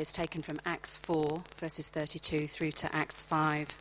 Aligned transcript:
is 0.00 0.12
taken 0.12 0.42
from 0.42 0.60
Acts 0.64 0.96
4, 0.96 1.42
verses 1.56 1.88
32 1.88 2.46
through 2.46 2.72
to 2.72 2.94
Acts 2.94 3.22
5, 3.22 3.78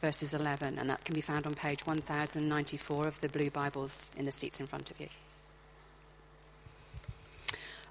verses 0.00 0.32
11, 0.34 0.78
and 0.78 0.88
that 0.88 1.04
can 1.04 1.14
be 1.14 1.20
found 1.20 1.46
on 1.46 1.54
page 1.54 1.86
1094 1.86 3.06
of 3.06 3.20
the 3.20 3.28
Blue 3.28 3.50
Bibles 3.50 4.10
in 4.16 4.24
the 4.24 4.32
seats 4.32 4.60
in 4.60 4.66
front 4.66 4.90
of 4.90 5.00
you. 5.00 5.08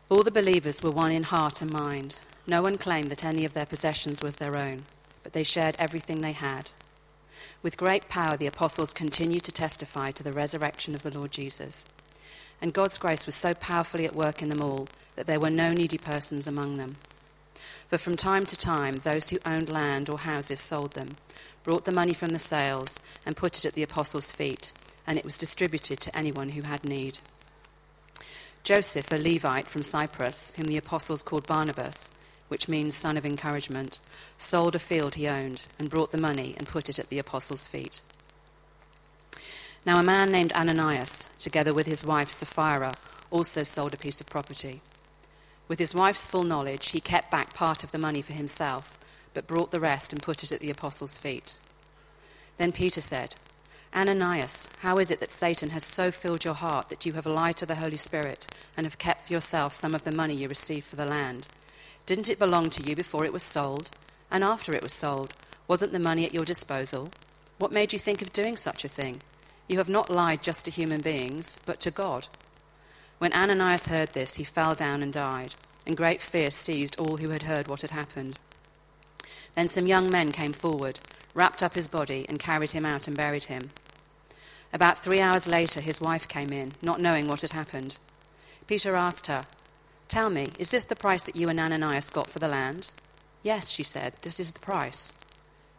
All 0.09 0.23
the 0.23 0.31
believers 0.31 0.81
were 0.81 0.91
one 0.91 1.11
in 1.11 1.23
heart 1.23 1.61
and 1.61 1.71
mind. 1.71 2.19
No 2.45 2.61
one 2.61 2.77
claimed 2.77 3.11
that 3.11 3.25
any 3.25 3.43
of 3.43 3.53
their 3.53 3.65
possessions 3.65 4.23
was 4.23 4.37
their 4.37 4.55
own, 4.55 4.85
but 5.23 5.33
they 5.33 5.43
shared 5.43 5.75
everything 5.77 6.21
they 6.21 6.31
had. 6.31 6.71
With 7.61 7.77
great 7.77 8.07
power, 8.07 8.37
the 8.37 8.47
apostles 8.47 8.93
continued 8.93 9.43
to 9.43 9.51
testify 9.51 10.11
to 10.11 10.23
the 10.23 10.31
resurrection 10.31 10.95
of 10.95 11.03
the 11.03 11.11
Lord 11.11 11.31
Jesus. 11.31 11.87
And 12.61 12.73
God's 12.73 12.97
grace 12.97 13.25
was 13.25 13.35
so 13.35 13.53
powerfully 13.53 14.05
at 14.05 14.15
work 14.15 14.41
in 14.41 14.49
them 14.49 14.61
all 14.61 14.87
that 15.15 15.27
there 15.27 15.39
were 15.39 15.49
no 15.49 15.73
needy 15.73 15.97
persons 15.97 16.47
among 16.47 16.77
them. 16.77 16.95
For 17.87 17.97
from 17.97 18.17
time 18.17 18.45
to 18.45 18.57
time, 18.57 18.97
those 18.97 19.29
who 19.29 19.39
owned 19.45 19.69
land 19.69 20.09
or 20.09 20.19
houses 20.19 20.59
sold 20.59 20.93
them, 20.93 21.17
brought 21.63 21.85
the 21.85 21.91
money 21.91 22.13
from 22.13 22.29
the 22.29 22.39
sales, 22.39 22.99
and 23.25 23.35
put 23.35 23.57
it 23.57 23.65
at 23.65 23.73
the 23.73 23.83
apostles' 23.83 24.31
feet, 24.31 24.71
and 25.05 25.17
it 25.17 25.25
was 25.25 25.37
distributed 25.37 25.99
to 26.01 26.17
anyone 26.17 26.49
who 26.49 26.63
had 26.63 26.83
need. 26.83 27.19
Joseph, 28.63 29.11
a 29.11 29.15
Levite 29.15 29.69
from 29.69 29.83
Cyprus, 29.83 30.53
whom 30.57 30.67
the 30.67 30.77
apostles 30.77 31.23
called 31.23 31.47
Barnabas, 31.47 32.11
which 32.47 32.67
means 32.67 32.95
son 32.95 33.17
of 33.17 33.25
encouragement, 33.25 33.99
sold 34.37 34.75
a 34.75 34.79
field 34.79 35.15
he 35.15 35.27
owned 35.27 35.67
and 35.79 35.89
brought 35.89 36.11
the 36.11 36.17
money 36.17 36.53
and 36.57 36.67
put 36.67 36.89
it 36.89 36.99
at 36.99 37.09
the 37.09 37.19
apostles' 37.19 37.67
feet. 37.67 38.01
Now, 39.85 39.99
a 39.99 40.03
man 40.03 40.31
named 40.31 40.51
Ananias, 40.51 41.29
together 41.39 41.73
with 41.73 41.87
his 41.87 42.05
wife 42.05 42.29
Sapphira, 42.29 42.95
also 43.31 43.63
sold 43.63 43.93
a 43.93 43.97
piece 43.97 44.19
of 44.19 44.29
property. 44.29 44.81
With 45.67 45.79
his 45.79 45.93
wife's 45.93 46.27
full 46.27 46.43
knowledge, 46.43 46.89
he 46.89 46.99
kept 46.99 47.31
back 47.31 47.53
part 47.53 47.83
of 47.83 47.91
the 47.91 47.97
money 47.97 48.21
for 48.21 48.33
himself, 48.33 48.97
but 49.33 49.47
brought 49.47 49.71
the 49.71 49.79
rest 49.79 50.13
and 50.13 50.23
put 50.23 50.43
it 50.43 50.51
at 50.51 50.59
the 50.59 50.69
apostles' 50.69 51.17
feet. 51.17 51.57
Then 52.57 52.71
Peter 52.71 53.01
said, 53.01 53.35
Ananias, 53.93 54.69
how 54.81 54.97
is 54.97 55.11
it 55.11 55.19
that 55.19 55.31
Satan 55.31 55.71
has 55.71 55.83
so 55.83 56.11
filled 56.11 56.45
your 56.45 56.53
heart 56.53 56.89
that 56.89 57.05
you 57.05 57.13
have 57.13 57.25
lied 57.25 57.57
to 57.57 57.65
the 57.65 57.75
Holy 57.75 57.97
Spirit 57.97 58.47
and 58.75 58.85
have 58.85 58.97
kept 58.97 59.27
for 59.27 59.33
yourself 59.33 59.73
some 59.73 59.95
of 59.95 60.03
the 60.03 60.11
money 60.11 60.35
you 60.35 60.47
received 60.47 60.85
for 60.85 60.95
the 60.95 61.05
land? 61.05 61.47
Didn't 62.05 62.29
it 62.29 62.39
belong 62.39 62.69
to 62.71 62.83
you 62.83 62.95
before 62.95 63.25
it 63.25 63.33
was 63.33 63.43
sold? 63.43 63.91
And 64.31 64.43
after 64.43 64.73
it 64.73 64.83
was 64.83 64.93
sold, 64.93 65.33
wasn't 65.67 65.91
the 65.91 65.99
money 65.99 66.25
at 66.25 66.33
your 66.33 66.45
disposal? 66.45 67.11
What 67.57 67.71
made 67.71 67.91
you 67.91 67.99
think 67.99 68.21
of 68.21 68.31
doing 68.31 68.55
such 68.55 68.85
a 68.85 68.89
thing? 68.89 69.21
You 69.67 69.77
have 69.79 69.89
not 69.89 70.09
lied 70.09 70.43
just 70.43 70.65
to 70.65 70.71
human 70.71 71.01
beings, 71.01 71.59
but 71.65 71.79
to 71.81 71.91
God. 71.91 72.27
When 73.19 73.33
Ananias 73.33 73.87
heard 73.87 74.09
this, 74.09 74.35
he 74.35 74.43
fell 74.43 74.75
down 74.75 75.01
and 75.01 75.11
died, 75.11 75.55
and 75.85 75.97
great 75.97 76.21
fear 76.21 76.51
seized 76.51 76.99
all 76.99 77.17
who 77.17 77.29
had 77.29 77.43
heard 77.43 77.67
what 77.67 77.81
had 77.81 77.91
happened. 77.91 78.37
Then 79.55 79.67
some 79.67 79.87
young 79.87 80.11
men 80.11 80.31
came 80.31 80.53
forward, 80.53 80.99
wrapped 81.33 81.63
up 81.63 81.73
his 81.73 81.87
body, 81.87 82.25
and 82.29 82.39
carried 82.39 82.71
him 82.71 82.85
out 82.85 83.07
and 83.07 83.17
buried 83.17 83.45
him. 83.45 83.71
About 84.71 84.99
three 84.99 85.19
hours 85.19 85.47
later, 85.47 85.81
his 85.81 86.01
wife 86.01 86.27
came 86.27 86.51
in, 86.53 86.73
not 86.81 87.01
knowing 87.01 87.27
what 87.27 87.41
had 87.41 87.53
happened. 87.53 87.97
Peter 88.67 88.95
asked 88.95 89.27
her, 89.27 89.45
Tell 90.07 90.29
me, 90.29 90.51
is 90.59 90.71
this 90.71 90.85
the 90.85 90.95
price 90.95 91.25
that 91.25 91.35
you 91.35 91.49
and 91.49 91.59
Ananias 91.59 92.09
got 92.09 92.29
for 92.29 92.39
the 92.39 92.47
land? 92.47 92.91
Yes, 93.43 93.69
she 93.69 93.83
said, 93.83 94.13
this 94.21 94.39
is 94.39 94.51
the 94.51 94.59
price. 94.59 95.11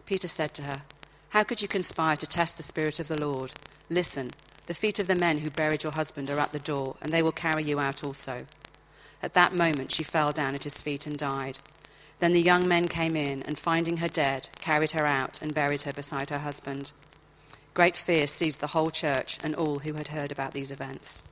Peter 0.07 0.29
said 0.29 0.55
to 0.55 0.63
her, 0.63 0.83
How 1.31 1.45
could 1.45 1.63
you 1.63 1.69
conspire 1.69 2.17
to 2.17 2.27
test 2.27 2.57
the 2.57 2.63
Spirit 2.63 2.99
of 2.99 3.09
the 3.09 3.21
Lord? 3.21 3.53
Listen, 3.89 4.33
the 4.69 4.75
feet 4.75 4.99
of 4.99 5.07
the 5.07 5.15
men 5.15 5.39
who 5.39 5.49
buried 5.49 5.83
your 5.83 5.93
husband 5.93 6.29
are 6.29 6.39
at 6.39 6.53
the 6.53 6.59
door, 6.59 6.95
and 7.01 7.11
they 7.11 7.23
will 7.23 7.33
carry 7.33 7.63
you 7.63 7.81
out 7.81 8.05
also. 8.05 8.45
At 9.23 9.33
that 9.33 9.55
moment 9.55 9.91
she 9.91 10.03
fell 10.03 10.31
down 10.31 10.55
at 10.55 10.65
his 10.65 10.83
feet 10.83 11.07
and 11.07 11.17
died. 11.17 11.59
Then 12.19 12.33
the 12.33 12.43
young 12.43 12.69
men 12.69 12.87
came 12.87 13.17
in, 13.17 13.43
and 13.45 13.59
finding 13.59 13.97
her 13.97 14.09
dead, 14.09 14.51
carried 14.61 14.93
her 14.93 15.07
out 15.07 15.41
and 15.41 15.55
buried 15.55 15.83
her 15.83 15.93
beside 15.95 16.29
her 16.29 16.41
husband. 16.41 16.93
Great 17.73 17.97
fear 17.97 18.27
seized 18.27 18.61
the 18.61 18.69
whole 18.69 18.91
church 18.91 19.39
and 19.43 19.55
all 19.55 19.79
who 19.79 19.95
had 19.95 20.09
heard 20.09 20.31
about 20.31 20.53
these 20.53 20.71
events. 20.71 21.23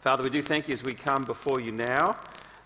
Father, 0.00 0.22
we 0.22 0.30
do 0.30 0.40
thank 0.40 0.66
you 0.66 0.72
as 0.72 0.82
we 0.82 0.94
come 0.94 1.24
before 1.24 1.60
you 1.60 1.72
now, 1.72 2.16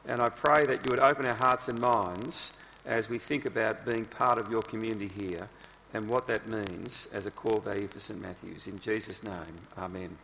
and 0.06 0.22
I 0.22 0.28
pray 0.28 0.66
that 0.66 0.84
you 0.84 0.90
would 0.90 1.00
open 1.00 1.26
our 1.26 1.34
hearts 1.34 1.66
and 1.66 1.80
minds 1.80 2.52
as 2.86 3.08
we 3.08 3.18
think 3.18 3.44
about 3.44 3.84
being 3.84 4.04
part 4.04 4.38
of 4.38 4.48
your 4.52 4.62
community 4.62 5.08
here 5.08 5.48
and 5.92 6.08
what 6.08 6.28
that 6.28 6.46
means 6.46 7.08
as 7.12 7.26
a 7.26 7.32
core 7.32 7.60
value 7.60 7.88
for 7.88 7.98
St 7.98 8.22
Matthew's. 8.22 8.68
In 8.68 8.78
Jesus' 8.78 9.24
name, 9.24 9.66
Amen. 9.76 10.16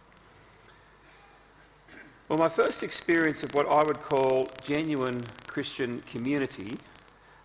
Well, 2.28 2.38
my 2.38 2.48
first 2.48 2.84
experience 2.84 3.42
of 3.42 3.56
what 3.56 3.66
I 3.66 3.82
would 3.82 4.00
call 4.00 4.48
genuine 4.62 5.25
Christian 5.48 6.03
community 6.03 6.78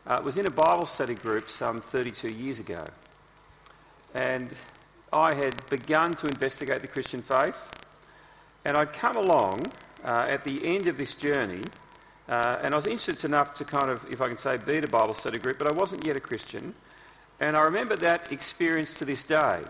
uh, 0.06 0.22
was 0.24 0.38
in 0.38 0.46
a 0.46 0.52
Bible 0.52 0.86
study 0.86 1.16
group 1.16 1.50
some 1.50 1.82
32 1.82 2.30
years 2.30 2.60
ago. 2.60 2.86
And 4.14 4.52
I 5.12 5.34
had 5.34 5.68
begun 5.72 6.14
to 6.16 6.28
investigate 6.28 6.84
the 6.84 6.88
Christian 6.88 7.24
faith. 7.24 7.72
And 8.66 8.76
I'd 8.76 8.94
come 8.94 9.16
along 9.16 9.72
uh, 10.04 10.26
at 10.28 10.44
the 10.44 10.66
end 10.66 10.88
of 10.88 10.98
this 10.98 11.14
journey, 11.14 11.62
uh, 12.28 12.60
and 12.64 12.74
I 12.74 12.76
was 12.76 12.88
interested 12.88 13.26
enough 13.26 13.54
to 13.56 13.66
kind 13.66 13.92
of, 13.92 14.06
if 14.10 14.20
I 14.20 14.28
can 14.28 14.38
say, 14.38 14.58
be 14.58 14.78
a 14.78 14.88
Bible 14.88 15.14
study 15.14 15.38
group, 15.38 15.60
but 15.60 15.68
I 15.68 15.72
wasn't 15.72 16.06
yet 16.06 16.18
a 16.18 16.20
Christian. 16.20 16.74
And 17.40 17.56
I 17.56 17.62
remember 17.62 17.96
that 17.98 18.32
experience 18.32 18.96
to 18.96 19.06
this 19.06 19.24
day. 19.24 19.62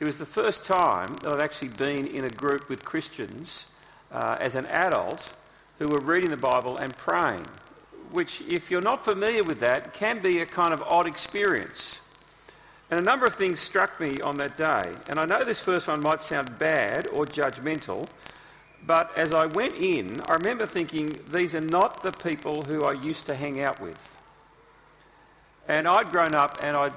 It 0.00 0.04
was 0.04 0.16
the 0.16 0.26
first 0.26 0.64
time 0.64 1.16
that 1.22 1.32
I'd 1.32 1.42
actually 1.42 1.68
been 1.68 2.06
in 2.06 2.24
a 2.24 2.30
group 2.30 2.70
with 2.70 2.84
Christians 2.84 3.66
uh, 4.10 4.38
as 4.40 4.54
an 4.54 4.64
adult 4.66 5.34
who 5.78 5.88
were 5.88 6.00
reading 6.00 6.30
the 6.30 6.36
Bible 6.36 6.78
and 6.78 6.96
praying, 6.96 7.46
which, 8.10 8.40
if 8.48 8.70
you're 8.70 8.80
not 8.80 9.04
familiar 9.04 9.44
with 9.44 9.60
that, 9.60 9.92
can 9.92 10.22
be 10.22 10.40
a 10.40 10.46
kind 10.46 10.72
of 10.72 10.82
odd 10.82 11.06
experience. 11.06 12.00
And 12.90 12.98
a 12.98 13.02
number 13.02 13.26
of 13.26 13.34
things 13.34 13.60
struck 13.60 14.00
me 14.00 14.20
on 14.20 14.38
that 14.38 14.56
day. 14.56 14.94
And 15.08 15.18
I 15.18 15.26
know 15.26 15.44
this 15.44 15.60
first 15.60 15.88
one 15.88 16.00
might 16.00 16.22
sound 16.22 16.58
bad 16.58 17.06
or 17.08 17.26
judgmental, 17.26 18.08
but 18.86 19.16
as 19.16 19.34
I 19.34 19.46
went 19.46 19.74
in, 19.74 20.22
I 20.26 20.34
remember 20.34 20.64
thinking, 20.64 21.18
these 21.30 21.54
are 21.54 21.60
not 21.60 22.02
the 22.02 22.12
people 22.12 22.62
who 22.62 22.84
I 22.84 22.92
used 22.92 23.26
to 23.26 23.34
hang 23.34 23.60
out 23.60 23.80
with. 23.80 24.16
And 25.66 25.86
I'd 25.86 26.10
grown 26.10 26.34
up 26.34 26.58
and 26.62 26.76
I'd 26.76 26.94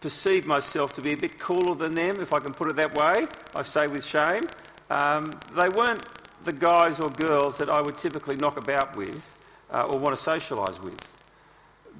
perceived 0.00 0.46
myself 0.46 0.92
to 0.94 1.00
be 1.00 1.12
a 1.12 1.16
bit 1.16 1.38
cooler 1.38 1.76
than 1.76 1.94
them, 1.94 2.20
if 2.20 2.32
I 2.32 2.40
can 2.40 2.52
put 2.52 2.68
it 2.68 2.76
that 2.76 2.96
way. 2.96 3.28
I 3.54 3.62
say 3.62 3.86
with 3.86 4.04
shame. 4.04 4.48
Um, 4.90 5.38
they 5.54 5.68
weren't 5.68 6.04
the 6.44 6.52
guys 6.52 6.98
or 6.98 7.08
girls 7.10 7.58
that 7.58 7.68
I 7.68 7.80
would 7.80 7.96
typically 7.96 8.34
knock 8.34 8.56
about 8.56 8.96
with 8.96 9.38
uh, 9.72 9.84
or 9.84 9.98
want 10.00 10.18
to 10.18 10.30
socialise 10.30 10.82
with. 10.82 11.16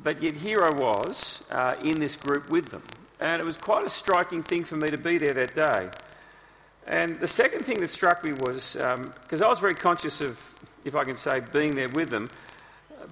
But 0.02 0.20
yet 0.20 0.36
here 0.36 0.64
I 0.64 0.74
was 0.74 1.44
uh, 1.52 1.76
in 1.84 2.00
this 2.00 2.16
group 2.16 2.50
with 2.50 2.70
them. 2.70 2.82
And 3.22 3.40
it 3.40 3.44
was 3.44 3.56
quite 3.56 3.86
a 3.86 3.88
striking 3.88 4.42
thing 4.42 4.64
for 4.64 4.74
me 4.74 4.90
to 4.90 4.98
be 4.98 5.16
there 5.16 5.32
that 5.32 5.54
day. 5.54 5.90
And 6.88 7.20
the 7.20 7.28
second 7.28 7.64
thing 7.64 7.78
that 7.78 7.88
struck 7.88 8.24
me 8.24 8.32
was 8.32 8.72
because 8.74 9.40
um, 9.40 9.44
I 9.44 9.48
was 9.48 9.60
very 9.60 9.76
conscious 9.76 10.20
of, 10.20 10.40
if 10.84 10.96
I 10.96 11.04
can 11.04 11.16
say, 11.16 11.40
being 11.52 11.76
there 11.76 11.88
with 11.88 12.10
them, 12.10 12.30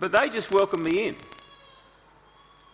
but 0.01 0.11
they 0.11 0.29
just 0.29 0.51
welcomed 0.51 0.83
me 0.83 1.07
in. 1.07 1.17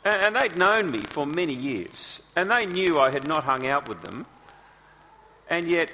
And, 0.02 0.14
and 0.14 0.36
they'd 0.36 0.56
known 0.56 0.90
me 0.90 1.00
for 1.00 1.26
many 1.26 1.52
years, 1.52 2.22
and 2.34 2.50
they 2.50 2.64
knew 2.64 2.98
I 2.98 3.10
had 3.10 3.28
not 3.28 3.44
hung 3.44 3.66
out 3.66 3.86
with 3.86 4.00
them. 4.00 4.24
And 5.50 5.68
yet, 5.68 5.90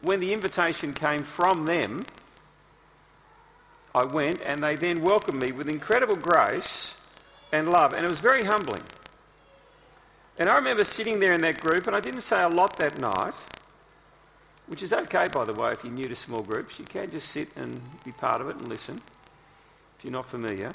when 0.00 0.20
the 0.20 0.32
invitation 0.32 0.92
came 0.94 1.24
from 1.24 1.64
them, 1.64 2.06
I 3.92 4.04
went, 4.06 4.40
and 4.46 4.62
they 4.62 4.76
then 4.76 5.02
welcomed 5.02 5.42
me 5.42 5.50
with 5.50 5.68
incredible 5.68 6.14
grace 6.14 6.94
and 7.50 7.68
love, 7.68 7.94
and 7.94 8.04
it 8.04 8.08
was 8.08 8.20
very 8.20 8.44
humbling. 8.44 8.84
And 10.38 10.48
I 10.50 10.56
remember 10.56 10.84
sitting 10.84 11.18
there 11.18 11.32
in 11.32 11.40
that 11.42 11.60
group, 11.60 11.86
and 11.86 11.96
I 11.96 12.00
didn't 12.00 12.20
say 12.20 12.42
a 12.42 12.48
lot 12.48 12.76
that 12.76 12.98
night, 12.98 13.34
which 14.66 14.82
is 14.82 14.92
okay, 14.92 15.28
by 15.28 15.44
the 15.44 15.52
way, 15.52 15.72
if 15.72 15.82
you're 15.84 15.92
new 15.92 16.08
to 16.08 16.16
small 16.16 16.42
groups. 16.42 16.78
You 16.78 16.84
can 16.84 17.10
just 17.10 17.28
sit 17.28 17.48
and 17.56 17.80
be 18.04 18.12
part 18.12 18.40
of 18.40 18.48
it 18.48 18.56
and 18.56 18.68
listen 18.68 19.00
if 19.98 20.04
you're 20.04 20.12
not 20.12 20.26
familiar. 20.26 20.74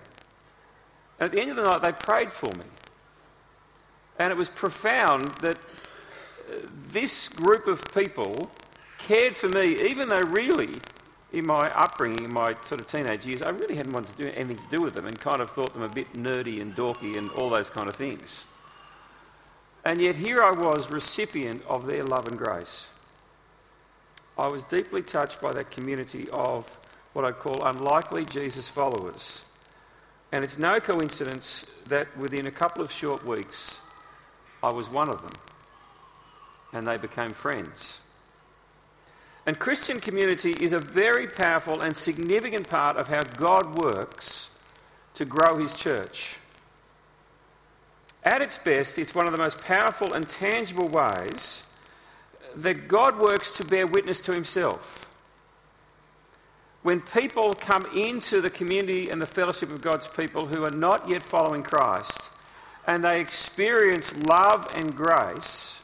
And 1.19 1.28
at 1.28 1.31
the 1.31 1.42
end 1.42 1.52
of 1.52 1.58
the 1.58 1.63
night, 1.63 1.81
they 1.81 1.92
prayed 1.92 2.31
for 2.31 2.52
me. 2.56 2.66
And 4.18 4.31
it 4.31 4.38
was 4.38 4.50
profound 4.50 5.25
that 5.42 5.58
uh, 5.58 6.54
this 6.90 7.30
group 7.30 7.68
of 7.68 7.84
people 7.94 8.50
cared 8.98 9.36
for 9.36 9.50
me, 9.50 9.90
even 9.90 10.10
though 10.10 10.22
really, 10.28 10.80
in 11.34 11.46
my 11.46 11.69
upbringing, 11.72 12.25
in 12.25 12.34
my 12.34 12.56
sort 12.63 12.81
of 12.81 12.88
teenage 12.88 13.25
years, 13.25 13.42
I 13.42 13.50
really 13.50 13.75
hadn't 13.75 13.94
wanted 13.94 14.16
to 14.16 14.24
do 14.24 14.30
anything 14.36 14.58
to 14.58 14.72
do 14.72 14.81
with 14.81 14.94
them 14.94 15.06
and 15.06 15.19
kind 15.19 15.42
of 15.42 15.52
thought 15.52 15.74
them 15.74 15.81
a 15.81 15.90
bit 15.90 16.13
nerdy 16.13 16.62
and 16.62 16.74
dorky 16.75 17.18
and 17.18 17.30
all 17.31 17.50
those 17.50 17.69
kind 17.69 17.88
of 17.88 17.96
things. 17.96 18.46
And 19.83 20.00
yet 20.00 20.16
here 20.16 20.42
I 20.42 20.51
was, 20.51 20.92
recipient 20.92 21.63
of 21.68 21.88
their 21.88 22.04
love 22.04 22.28
and 22.28 22.38
grace. 22.38 22.89
I 24.38 24.48
was 24.48 24.63
deeply 24.63 25.01
touched 25.01 25.42
by 25.42 25.51
that 25.54 25.72
community 25.72 26.28
of 26.31 26.80
what 27.13 27.25
I'd 27.25 27.39
call 27.39 27.63
unlikely 27.63 28.25
Jesus 28.25 28.69
followers. 28.69 29.44
And 30.31 30.44
it's 30.44 30.57
no 30.57 30.80
coincidence 30.80 31.66
that 31.88 32.16
within 32.18 32.48
a 32.48 32.51
couple 32.51 32.81
of 32.81 32.92
short 32.92 33.25
weeks, 33.25 33.80
I 34.63 34.72
was 34.72 34.89
one 34.89 35.10
of 35.10 35.22
them. 35.22 35.33
And 36.74 36.88
they 36.88 36.98
became 36.98 37.34
friends. 37.34 38.00
And 39.45 39.57
Christian 39.57 40.00
community 40.00 40.51
is 40.51 40.72
a 40.72 40.80
very 40.80 41.27
powerful 41.27 41.81
and 41.81 41.98
significant 41.98 42.69
part 42.69 42.95
of 42.95 43.07
how 43.07 43.24
God 43.24 43.84
works 43.84 44.50
to 45.16 45.25
grow 45.25 45.57
his 45.57 45.74
church. 45.74 46.38
At 48.24 48.42
its 48.42 48.58
best, 48.58 49.00
it's 49.00 49.16
one 49.16 49.26
of 49.26 49.32
the 49.32 49.38
most 49.38 49.62
powerful 49.62 50.14
and 50.14 50.30
tangible 50.30 50.88
ways 50.88 51.64
that 52.56 52.88
God 52.88 53.18
works 53.18 53.50
to 53.52 53.64
bear 53.64 53.88
witness 53.88 54.22
to 54.22 54.34
himself. 54.34 55.10
When 56.84 57.02
people 57.02 57.54
come 57.54 57.86
into 57.96 58.42
the 58.42 58.50
community 58.50 59.10
and 59.10 59.22
the 59.22 59.28
fellowship 59.28 59.72
of 59.72 59.82
God's 59.82 60.08
people 60.08 60.48
who 60.48 60.64
are 60.64 60.72
not 60.72 61.10
yet 61.10 61.24
following 61.24 61.64
Christ 61.64 62.32
and 62.88 63.04
they 63.04 63.20
experience 63.20 64.16
love 64.16 64.68
and 64.76 64.96
grace, 64.96 65.82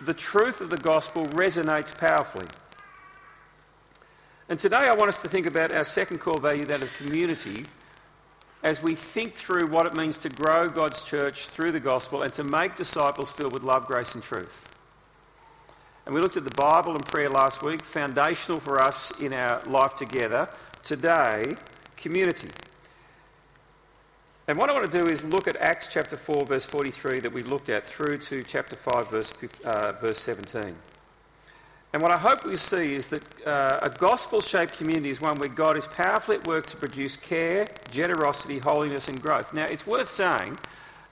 the 0.00 0.14
truth 0.14 0.60
of 0.60 0.70
the 0.70 0.76
gospel 0.76 1.26
resonates 1.26 1.96
powerfully. 1.96 2.46
And 4.48 4.58
today 4.58 4.76
I 4.76 4.94
want 4.94 5.08
us 5.08 5.20
to 5.22 5.28
think 5.28 5.46
about 5.46 5.72
our 5.72 5.84
second 5.84 6.20
core 6.20 6.40
value, 6.40 6.64
that 6.66 6.82
of 6.82 6.94
community, 6.96 7.66
as 8.62 8.82
we 8.82 8.94
think 8.94 9.34
through 9.34 9.68
what 9.68 9.86
it 9.86 9.94
means 9.94 10.18
to 10.18 10.28
grow 10.28 10.68
God's 10.68 11.02
church 11.02 11.48
through 11.48 11.72
the 11.72 11.80
gospel 11.80 12.22
and 12.22 12.32
to 12.34 12.44
make 12.44 12.76
disciples 12.76 13.30
filled 13.30 13.52
with 13.52 13.62
love, 13.62 13.86
grace, 13.86 14.14
and 14.14 14.22
truth. 14.22 14.68
And 16.04 16.14
we 16.14 16.20
looked 16.20 16.36
at 16.36 16.44
the 16.44 16.50
Bible 16.50 16.94
and 16.94 17.04
prayer 17.04 17.28
last 17.28 17.62
week, 17.62 17.84
foundational 17.84 18.60
for 18.60 18.82
us 18.82 19.12
in 19.20 19.32
our 19.32 19.62
life 19.64 19.94
together. 19.94 20.48
Today, 20.82 21.54
community. 21.96 22.48
And 24.48 24.56
what 24.56 24.70
I 24.70 24.72
want 24.72 24.90
to 24.90 24.98
do 24.98 25.06
is 25.06 25.22
look 25.22 25.46
at 25.46 25.56
Acts 25.56 25.88
chapter 25.88 26.16
4, 26.16 26.46
verse 26.46 26.64
43 26.64 27.20
that 27.20 27.32
we 27.32 27.42
looked 27.42 27.68
at 27.68 27.86
through 27.86 28.18
to 28.18 28.42
chapter 28.42 28.74
5, 28.74 29.10
verse, 29.10 29.32
uh, 29.64 29.92
verse 30.00 30.18
17. 30.18 30.74
And 31.92 32.02
what 32.02 32.12
I 32.12 32.18
hope 32.18 32.44
we 32.44 32.56
see 32.56 32.92
is 32.92 33.08
that 33.08 33.22
uh, 33.46 33.80
a 33.82 33.88
gospel 33.88 34.42
shaped 34.42 34.76
community 34.76 35.08
is 35.08 35.22
one 35.22 35.38
where 35.38 35.48
God 35.48 35.76
is 35.76 35.86
powerfully 35.86 36.36
at 36.36 36.46
work 36.46 36.66
to 36.66 36.76
produce 36.76 37.16
care, 37.16 37.66
generosity, 37.90 38.58
holiness, 38.58 39.08
and 39.08 39.20
growth. 39.22 39.54
Now, 39.54 39.64
it's 39.64 39.86
worth 39.86 40.10
saying, 40.10 40.58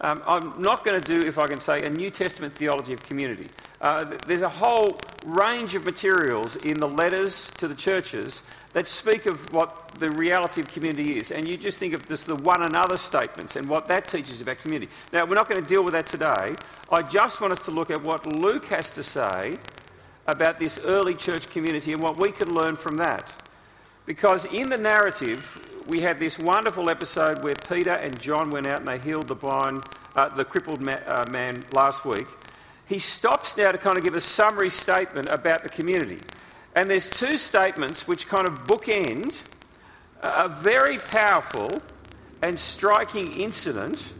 um, 0.02 0.22
I'm 0.26 0.60
not 0.60 0.84
going 0.84 1.00
to 1.00 1.20
do, 1.20 1.26
if 1.26 1.38
I 1.38 1.46
can 1.46 1.60
say, 1.60 1.82
a 1.82 1.88
New 1.88 2.10
Testament 2.10 2.54
theology 2.54 2.92
of 2.92 3.02
community. 3.02 3.48
Uh, 3.80 4.16
there's 4.26 4.42
a 4.42 4.48
whole 4.50 4.98
range 5.24 5.74
of 5.74 5.86
materials 5.86 6.56
in 6.56 6.78
the 6.78 6.88
letters 6.88 7.50
to 7.56 7.68
the 7.68 7.74
churches 7.74 8.42
that 8.74 8.86
speak 8.86 9.24
of 9.24 9.50
what 9.54 9.94
the 9.98 10.10
reality 10.10 10.60
of 10.60 10.68
community 10.68 11.16
is. 11.16 11.30
And 11.30 11.48
you 11.48 11.56
just 11.56 11.78
think 11.78 11.94
of 11.94 12.04
this, 12.06 12.24
the 12.24 12.36
one 12.36 12.62
another 12.62 12.98
statements 12.98 13.56
and 13.56 13.66
what 13.66 13.86
that 13.86 14.08
teaches 14.08 14.42
about 14.42 14.58
community. 14.58 14.92
Now, 15.14 15.24
we're 15.24 15.36
not 15.36 15.48
going 15.48 15.62
to 15.62 15.66
deal 15.66 15.82
with 15.82 15.94
that 15.94 16.06
today. 16.06 16.56
I 16.92 17.02
just 17.02 17.40
want 17.40 17.54
us 17.54 17.64
to 17.64 17.70
look 17.70 17.90
at 17.90 18.02
what 18.02 18.26
Luke 18.26 18.66
has 18.66 18.90
to 18.94 19.02
say 19.02 19.56
about 20.26 20.58
this 20.58 20.78
early 20.84 21.14
church 21.14 21.48
community 21.50 21.92
and 21.92 22.02
what 22.02 22.16
we 22.16 22.32
can 22.32 22.54
learn 22.54 22.76
from 22.76 22.96
that. 22.98 23.30
Because 24.06 24.44
in 24.46 24.68
the 24.68 24.76
narrative, 24.76 25.60
we 25.86 26.00
had 26.00 26.18
this 26.18 26.38
wonderful 26.38 26.90
episode 26.90 27.42
where 27.42 27.54
Peter 27.68 27.92
and 27.92 28.18
John 28.18 28.50
went 28.50 28.66
out 28.66 28.80
and 28.80 28.88
they 28.88 28.98
healed 28.98 29.28
the 29.28 29.34
blind, 29.34 29.84
uh, 30.14 30.28
the 30.28 30.44
crippled 30.44 30.80
ma- 30.80 30.98
uh, 31.06 31.24
man 31.30 31.64
last 31.72 32.04
week. 32.04 32.26
He 32.86 32.98
stops 32.98 33.56
now 33.56 33.72
to 33.72 33.78
kind 33.78 33.98
of 33.98 34.04
give 34.04 34.14
a 34.14 34.20
summary 34.20 34.70
statement 34.70 35.28
about 35.30 35.62
the 35.62 35.68
community. 35.68 36.20
And 36.74 36.90
there's 36.90 37.08
two 37.08 37.36
statements 37.36 38.06
which 38.06 38.28
kind 38.28 38.46
of 38.46 38.66
bookend 38.66 39.42
a 40.22 40.48
very 40.48 40.98
powerful 40.98 41.82
and 42.42 42.58
striking 42.58 43.32
incident, 43.32 44.12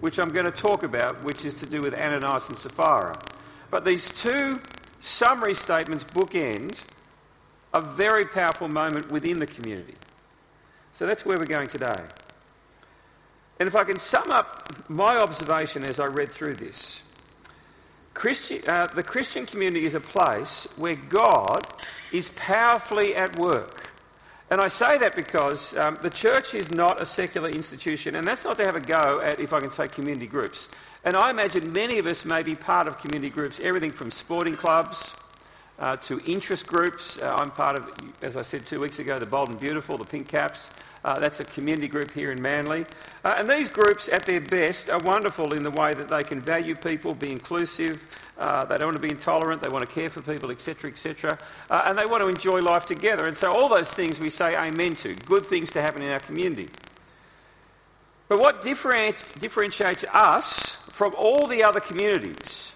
which 0.00 0.18
I'm 0.18 0.30
going 0.30 0.46
to 0.46 0.50
talk 0.50 0.82
about, 0.82 1.22
which 1.24 1.44
is 1.44 1.54
to 1.56 1.66
do 1.66 1.82
with 1.82 1.94
Ananias 1.94 2.48
and 2.48 2.58
Sapphira. 2.58 3.18
But 3.70 3.84
these 3.84 4.10
two 4.10 4.60
summary 5.00 5.54
statements 5.54 6.04
bookend 6.04 6.78
a 7.74 7.80
very 7.80 8.26
powerful 8.26 8.68
moment 8.68 9.10
within 9.10 9.38
the 9.38 9.46
community. 9.46 9.94
So 10.92 11.06
that's 11.06 11.24
where 11.24 11.38
we're 11.38 11.46
going 11.46 11.68
today. 11.68 12.02
And 13.58 13.66
if 13.66 13.76
I 13.76 13.84
can 13.84 13.98
sum 13.98 14.30
up 14.30 14.88
my 14.88 15.16
observation 15.16 15.84
as 15.84 16.00
I 16.00 16.06
read 16.06 16.30
through 16.30 16.54
this, 16.54 17.02
Christi- 18.14 18.66
uh, 18.66 18.86
the 18.86 19.02
Christian 19.02 19.46
community 19.46 19.84
is 19.84 19.94
a 19.94 20.00
place 20.00 20.66
where 20.76 20.96
God 20.96 21.66
is 22.12 22.30
powerfully 22.30 23.14
at 23.14 23.38
work. 23.38 23.92
And 24.50 24.60
I 24.60 24.68
say 24.68 24.98
that 24.98 25.14
because 25.14 25.76
um, 25.76 25.96
the 26.02 26.10
church 26.10 26.54
is 26.54 26.70
not 26.70 27.00
a 27.00 27.06
secular 27.06 27.48
institution, 27.48 28.16
and 28.16 28.26
that's 28.26 28.44
not 28.44 28.56
to 28.56 28.64
have 28.64 28.74
a 28.74 28.80
go 28.80 29.20
at, 29.22 29.38
if 29.38 29.52
I 29.52 29.60
can 29.60 29.70
say, 29.70 29.86
community 29.86 30.26
groups. 30.26 30.68
And 31.04 31.16
I 31.16 31.30
imagine 31.30 31.72
many 31.72 31.98
of 31.98 32.06
us 32.06 32.24
may 32.24 32.42
be 32.42 32.54
part 32.54 32.86
of 32.86 32.98
community 32.98 33.30
groups, 33.30 33.58
everything 33.60 33.90
from 33.90 34.10
sporting 34.10 34.54
clubs 34.54 35.14
uh, 35.78 35.96
to 35.96 36.20
interest 36.26 36.66
groups. 36.66 37.18
Uh, 37.18 37.36
I'm 37.36 37.50
part 37.50 37.76
of, 37.76 37.90
as 38.20 38.36
I 38.36 38.42
said 38.42 38.66
two 38.66 38.80
weeks 38.80 38.98
ago, 38.98 39.18
the 39.18 39.24
Bold 39.24 39.48
and 39.48 39.58
Beautiful, 39.58 39.96
the 39.96 40.04
Pink 40.04 40.28
Caps. 40.28 40.70
Uh, 41.02 41.18
that's 41.18 41.40
a 41.40 41.44
community 41.44 41.88
group 41.88 42.10
here 42.10 42.30
in 42.30 42.42
Manly. 42.42 42.84
Uh, 43.24 43.36
and 43.38 43.48
these 43.48 43.70
groups, 43.70 44.10
at 44.10 44.26
their 44.26 44.42
best, 44.42 44.90
are 44.90 44.98
wonderful 44.98 45.54
in 45.54 45.62
the 45.62 45.70
way 45.70 45.94
that 45.94 46.10
they 46.10 46.22
can 46.22 46.38
value 46.38 46.74
people, 46.74 47.14
be 47.14 47.32
inclusive, 47.32 48.06
uh, 48.36 48.66
they 48.66 48.76
don't 48.76 48.88
want 48.88 48.96
to 48.96 49.02
be 49.02 49.10
intolerant, 49.10 49.62
they 49.62 49.70
want 49.70 49.88
to 49.88 49.94
care 49.94 50.10
for 50.10 50.20
people, 50.20 50.50
etc., 50.50 50.90
etc. 50.90 51.38
Uh, 51.70 51.82
and 51.86 51.98
they 51.98 52.04
want 52.04 52.22
to 52.22 52.28
enjoy 52.28 52.58
life 52.58 52.84
together. 52.84 53.24
And 53.24 53.34
so, 53.34 53.50
all 53.50 53.70
those 53.70 53.90
things 53.90 54.20
we 54.20 54.28
say 54.28 54.54
amen 54.54 54.96
to, 54.96 55.14
good 55.14 55.46
things 55.46 55.70
to 55.70 55.80
happen 55.80 56.02
in 56.02 56.10
our 56.10 56.20
community. 56.20 56.68
But 58.28 58.38
what 58.38 58.62
differentiates 58.62 60.04
us 60.04 60.76
from 61.00 61.14
all 61.16 61.46
the 61.46 61.62
other 61.62 61.80
communities 61.80 62.74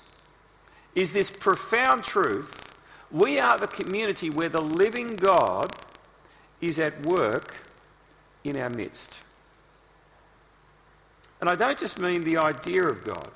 is 0.95 1.13
this 1.13 1.31
profound 1.31 2.03
truth 2.03 2.73
we 3.11 3.39
are 3.39 3.59
the 3.59 3.67
community 3.67 4.31
where 4.31 4.49
the 4.49 4.63
living 4.63 5.15
God 5.15 5.71
is 6.59 6.81
at 6.81 7.05
work 7.05 7.55
in 8.43 8.59
our 8.59 8.71
midst. 8.71 9.19
And 11.39 11.51
I 11.51 11.55
don't 11.55 11.79
just 11.79 11.99
mean 11.99 12.25
the 12.25 12.39
idea 12.39 12.85
of 12.85 13.05
God, 13.05 13.31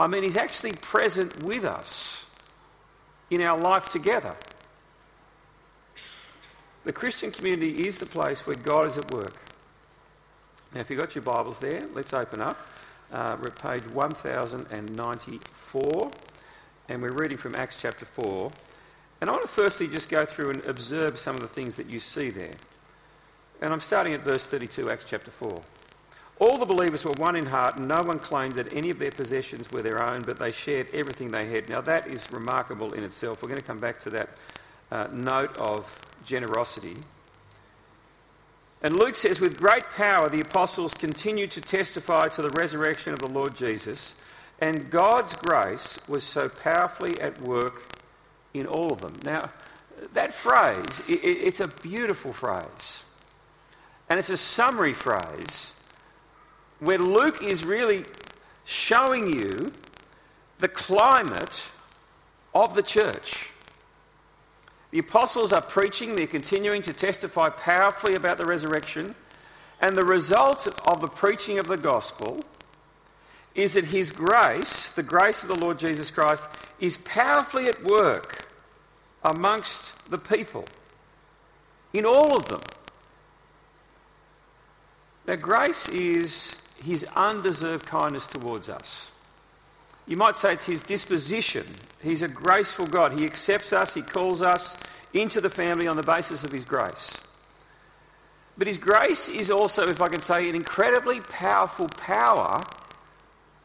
I 0.00 0.06
mean 0.06 0.22
He's 0.22 0.38
actually 0.38 0.72
present 0.72 1.42
with 1.42 1.66
us 1.66 2.24
in 3.28 3.42
our 3.42 3.58
life 3.58 3.90
together. 3.90 4.34
The 6.84 6.92
Christian 6.94 7.30
community 7.32 7.86
is 7.86 7.98
the 7.98 8.06
place 8.06 8.46
where 8.46 8.56
God 8.56 8.86
is 8.86 8.96
at 8.96 9.12
work. 9.12 9.36
Now, 10.72 10.80
if 10.80 10.88
you've 10.88 10.98
got 10.98 11.14
your 11.14 11.20
Bibles 11.20 11.58
there, 11.58 11.84
let's 11.92 12.14
open 12.14 12.40
up. 12.40 12.56
Uh, 13.12 13.36
we're 13.40 13.48
at 13.48 13.56
page 13.56 13.86
1094, 13.86 16.10
and 16.88 17.00
we're 17.00 17.12
reading 17.12 17.38
from 17.38 17.54
Acts 17.54 17.78
chapter 17.80 18.04
4. 18.04 18.50
And 19.20 19.30
I 19.30 19.32
want 19.32 19.44
to 19.44 19.50
firstly 19.50 19.86
just 19.86 20.08
go 20.08 20.24
through 20.24 20.50
and 20.50 20.66
observe 20.66 21.16
some 21.18 21.36
of 21.36 21.40
the 21.40 21.48
things 21.48 21.76
that 21.76 21.86
you 21.86 22.00
see 22.00 22.30
there. 22.30 22.54
And 23.62 23.72
I'm 23.72 23.78
starting 23.80 24.12
at 24.12 24.22
verse 24.22 24.44
32, 24.46 24.90
Acts 24.90 25.04
chapter 25.08 25.30
4. 25.30 25.62
All 26.38 26.58
the 26.58 26.66
believers 26.66 27.02
were 27.04 27.12
one 27.12 27.36
in 27.36 27.46
heart, 27.46 27.76
and 27.76 27.88
no 27.88 28.02
one 28.02 28.18
claimed 28.18 28.56
that 28.56 28.70
any 28.72 28.90
of 28.90 28.98
their 28.98 29.12
possessions 29.12 29.70
were 29.70 29.82
their 29.82 30.02
own, 30.02 30.22
but 30.22 30.38
they 30.38 30.50
shared 30.50 30.92
everything 30.92 31.30
they 31.30 31.46
had. 31.46 31.68
Now, 31.68 31.80
that 31.82 32.08
is 32.08 32.30
remarkable 32.32 32.92
in 32.92 33.04
itself. 33.04 33.40
We're 33.42 33.48
going 33.48 33.60
to 33.60 33.66
come 33.66 33.78
back 33.78 34.00
to 34.00 34.10
that 34.10 34.30
uh, 34.90 35.06
note 35.12 35.56
of 35.56 36.00
generosity 36.24 36.96
and 38.82 38.98
Luke 38.98 39.16
says, 39.16 39.40
with 39.40 39.58
great 39.58 39.88
power, 39.90 40.28
the 40.28 40.40
apostles 40.40 40.94
continued 40.94 41.50
to 41.52 41.60
testify 41.60 42.28
to 42.28 42.42
the 42.42 42.50
resurrection 42.50 43.12
of 43.12 43.18
the 43.18 43.28
Lord 43.28 43.56
Jesus, 43.56 44.14
and 44.60 44.90
God's 44.90 45.34
grace 45.34 45.98
was 46.08 46.22
so 46.22 46.48
powerfully 46.48 47.20
at 47.20 47.40
work 47.40 47.94
in 48.54 48.66
all 48.66 48.92
of 48.92 49.00
them. 49.00 49.18
Now, 49.22 49.50
That 50.12 50.32
phrase, 50.32 51.02
it's 51.08 51.60
a 51.60 51.68
beautiful 51.68 52.32
phrase. 52.32 53.04
And 54.08 54.18
it's 54.18 54.30
a 54.30 54.36
summary 54.36 54.92
phrase 54.92 55.72
where 56.80 56.98
Luke 56.98 57.42
is 57.42 57.64
really 57.64 58.04
showing 58.64 59.32
you 59.32 59.72
the 60.58 60.68
climate 60.68 61.64
of 62.54 62.74
the 62.74 62.82
church. 62.82 63.50
The 64.90 64.98
apostles 65.00 65.52
are 65.52 65.60
preaching, 65.60 66.16
they're 66.16 66.26
continuing 66.26 66.82
to 66.82 66.92
testify 66.92 67.48
powerfully 67.48 68.14
about 68.14 68.38
the 68.38 68.46
resurrection, 68.46 69.14
and 69.80 69.96
the 69.96 70.04
result 70.04 70.68
of 70.86 71.00
the 71.00 71.08
preaching 71.08 71.58
of 71.58 71.66
the 71.66 71.76
gospel 71.76 72.40
is 73.54 73.74
that 73.74 73.86
His 73.86 74.10
grace, 74.10 74.90
the 74.90 75.02
grace 75.02 75.42
of 75.42 75.48
the 75.48 75.58
Lord 75.58 75.78
Jesus 75.78 76.10
Christ, 76.10 76.44
is 76.78 76.98
powerfully 76.98 77.66
at 77.66 77.82
work 77.82 78.46
amongst 79.24 80.08
the 80.10 80.18
people, 80.18 80.66
in 81.92 82.04
all 82.04 82.36
of 82.36 82.48
them. 82.48 82.60
Now, 85.26 85.36
grace 85.36 85.88
is 85.88 86.54
His 86.84 87.04
undeserved 87.16 87.86
kindness 87.86 88.26
towards 88.26 88.68
us. 88.68 89.10
You 90.06 90.16
might 90.16 90.36
say 90.36 90.52
it's 90.52 90.66
his 90.66 90.82
disposition. 90.82 91.66
He's 92.00 92.22
a 92.22 92.28
graceful 92.28 92.86
God. 92.86 93.18
He 93.18 93.24
accepts 93.24 93.72
us, 93.72 93.94
he 93.94 94.02
calls 94.02 94.42
us 94.42 94.76
into 95.12 95.40
the 95.40 95.50
family 95.50 95.86
on 95.86 95.96
the 95.96 96.02
basis 96.02 96.44
of 96.44 96.52
his 96.52 96.64
grace. 96.64 97.16
But 98.58 98.66
his 98.66 98.78
grace 98.78 99.28
is 99.28 99.50
also, 99.50 99.88
if 99.88 100.00
I 100.00 100.08
can 100.08 100.22
say, 100.22 100.48
an 100.48 100.54
incredibly 100.54 101.20
powerful 101.20 101.88
power 101.88 102.62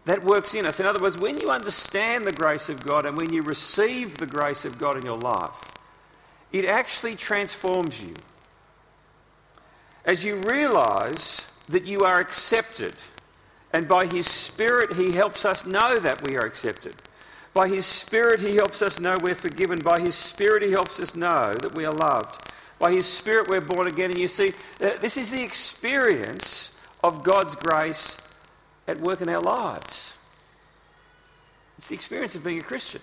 that 0.06 0.24
works 0.24 0.54
in 0.54 0.66
us. 0.66 0.80
In 0.80 0.86
other 0.86 1.00
words, 1.00 1.18
when 1.18 1.40
you 1.40 1.50
understand 1.50 2.26
the 2.26 2.32
grace 2.32 2.70
of 2.70 2.84
God 2.84 3.06
and 3.06 3.16
when 3.16 3.32
you 3.32 3.42
receive 3.42 4.18
the 4.18 4.26
grace 4.26 4.66
of 4.66 4.78
God 4.78 4.98
in 4.98 5.06
your 5.06 5.18
life, 5.18 5.72
it 6.52 6.66
actually 6.66 7.16
transforms 7.16 8.02
you. 8.02 8.16
As 10.04 10.26
you 10.26 10.38
realize 10.38 11.46
that 11.70 11.86
you 11.86 12.02
are 12.02 12.20
accepted 12.20 12.96
and 13.74 13.88
by 13.88 14.06
His 14.06 14.30
Spirit, 14.30 14.96
He 14.96 15.14
helps 15.14 15.46
us 15.46 15.66
know 15.66 15.98
that 15.98 16.28
we 16.28 16.38
are 16.38 16.46
accepted. 16.46 16.96
By 17.54 17.68
His 17.68 17.86
Spirit, 17.86 18.40
He 18.40 18.56
helps 18.56 18.82
us 18.82 19.00
know 19.00 19.18
we're 19.22 19.36
forgiven. 19.36 19.80
By 19.80 20.00
His 20.00 20.16
Spirit, 20.16 20.64
He 20.64 20.72
helps 20.72 21.00
us 21.00 21.16
know 21.16 21.54
that 21.54 21.76
we 21.76 21.86
are 21.86 21.94
loved. 21.94 22.50
By 22.80 22.92
His 22.92 23.06
Spirit, 23.06 23.48
we're 23.48 23.62
born 23.62 23.88
again. 23.88 24.12
And 24.12 24.20
you 24.20 24.28
see, 24.28 24.54
uh, 24.82 24.92
this 25.02 25.18
is 25.18 25.32
the 25.32 25.44
experience 25.44 26.72
of 27.04 27.24
God's 27.24 27.56
grace 27.56 28.18
at 28.88 29.00
work 29.00 29.22
in 29.22 29.30
our 29.30 29.42
lives. 29.42 30.16
It's 31.78 31.88
the 31.88 31.96
experience 31.96 32.36
of 32.36 32.44
being 32.44 32.60
a 32.60 32.64
Christian. 32.64 33.02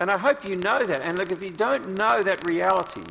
And 0.00 0.10
I 0.10 0.18
hope 0.18 0.48
you 0.48 0.56
know 0.56 0.84
that. 0.84 1.02
And 1.02 1.18
look, 1.18 1.30
if 1.30 1.42
you 1.42 1.50
don't 1.50 1.94
know 1.94 2.22
that 2.22 2.46
reality, 2.46 3.04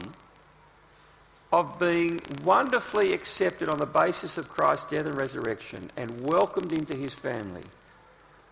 of 1.51 1.79
being 1.79 2.22
wonderfully 2.44 3.13
accepted 3.13 3.70
on 3.70 3.79
the 3.79 3.86
basis 3.86 4.38
of 4.38 4.50
Christ's 4.50 4.89
death 4.89 5.06
and 5.06 5.15
resurrection 5.15 5.91
and 5.98 6.22
welcomed 6.22 6.72
into 6.72 6.96
his 6.96 7.13
family 7.13 7.63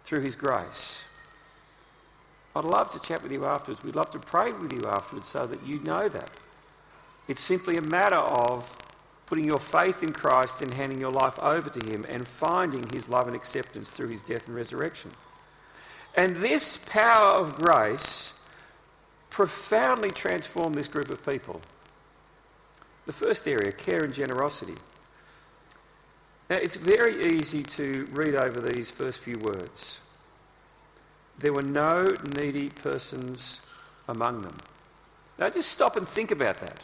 through 0.03 0.21
his 0.21 0.35
grace. 0.35 1.03
I'd 2.55 2.63
love 2.63 2.89
to 2.91 2.99
chat 2.99 3.21
with 3.21 3.31
you 3.31 3.45
afterwards. 3.45 3.83
We'd 3.83 3.95
love 3.95 4.09
to 4.11 4.19
pray 4.19 4.51
with 4.51 4.73
you 4.73 4.85
afterwards 4.87 5.27
so 5.27 5.45
that 5.45 5.65
you 5.65 5.79
know 5.79 6.09
that. 6.09 6.31
It's 7.27 7.41
simply 7.41 7.77
a 7.77 7.81
matter 7.81 8.15
of 8.15 8.75
putting 9.27 9.45
your 9.45 9.59
faith 9.59 10.01
in 10.01 10.13
Christ 10.13 10.61
and 10.61 10.73
handing 10.73 10.99
your 10.99 11.11
life 11.11 11.37
over 11.37 11.69
to 11.69 11.85
him 11.85 12.05
and 12.09 12.27
finding 12.27 12.89
his 12.89 13.09
love 13.09 13.27
and 13.27 13.35
acceptance 13.35 13.91
through 13.91 14.07
his 14.07 14.23
death 14.23 14.47
and 14.47 14.55
resurrection. 14.55 15.11
And 16.15 16.37
this 16.37 16.77
power 16.77 17.33
of 17.33 17.55
grace 17.55 18.33
profoundly 19.29 20.09
transformed 20.09 20.73
this 20.73 20.87
group 20.87 21.09
of 21.09 21.23
people. 21.23 21.61
The 23.07 23.13
first 23.13 23.47
area, 23.47 23.71
care 23.71 24.03
and 24.03 24.13
generosity. 24.13 24.75
Now, 26.49 26.57
it's 26.57 26.75
very 26.75 27.35
easy 27.37 27.63
to 27.63 28.07
read 28.11 28.35
over 28.35 28.61
these 28.61 28.91
first 28.91 29.19
few 29.19 29.39
words. 29.39 29.99
There 31.39 31.53
were 31.53 31.61
no 31.61 32.05
needy 32.37 32.69
persons 32.69 33.59
among 34.07 34.41
them. 34.41 34.57
Now, 35.39 35.49
just 35.49 35.71
stop 35.71 35.95
and 35.95 36.07
think 36.07 36.31
about 36.31 36.59
that. 36.59 36.79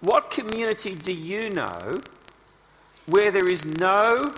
What 0.00 0.30
community 0.30 0.94
do 0.94 1.12
you 1.12 1.50
know 1.50 2.00
where 3.06 3.30
there 3.30 3.48
is 3.48 3.64
no 3.64 4.34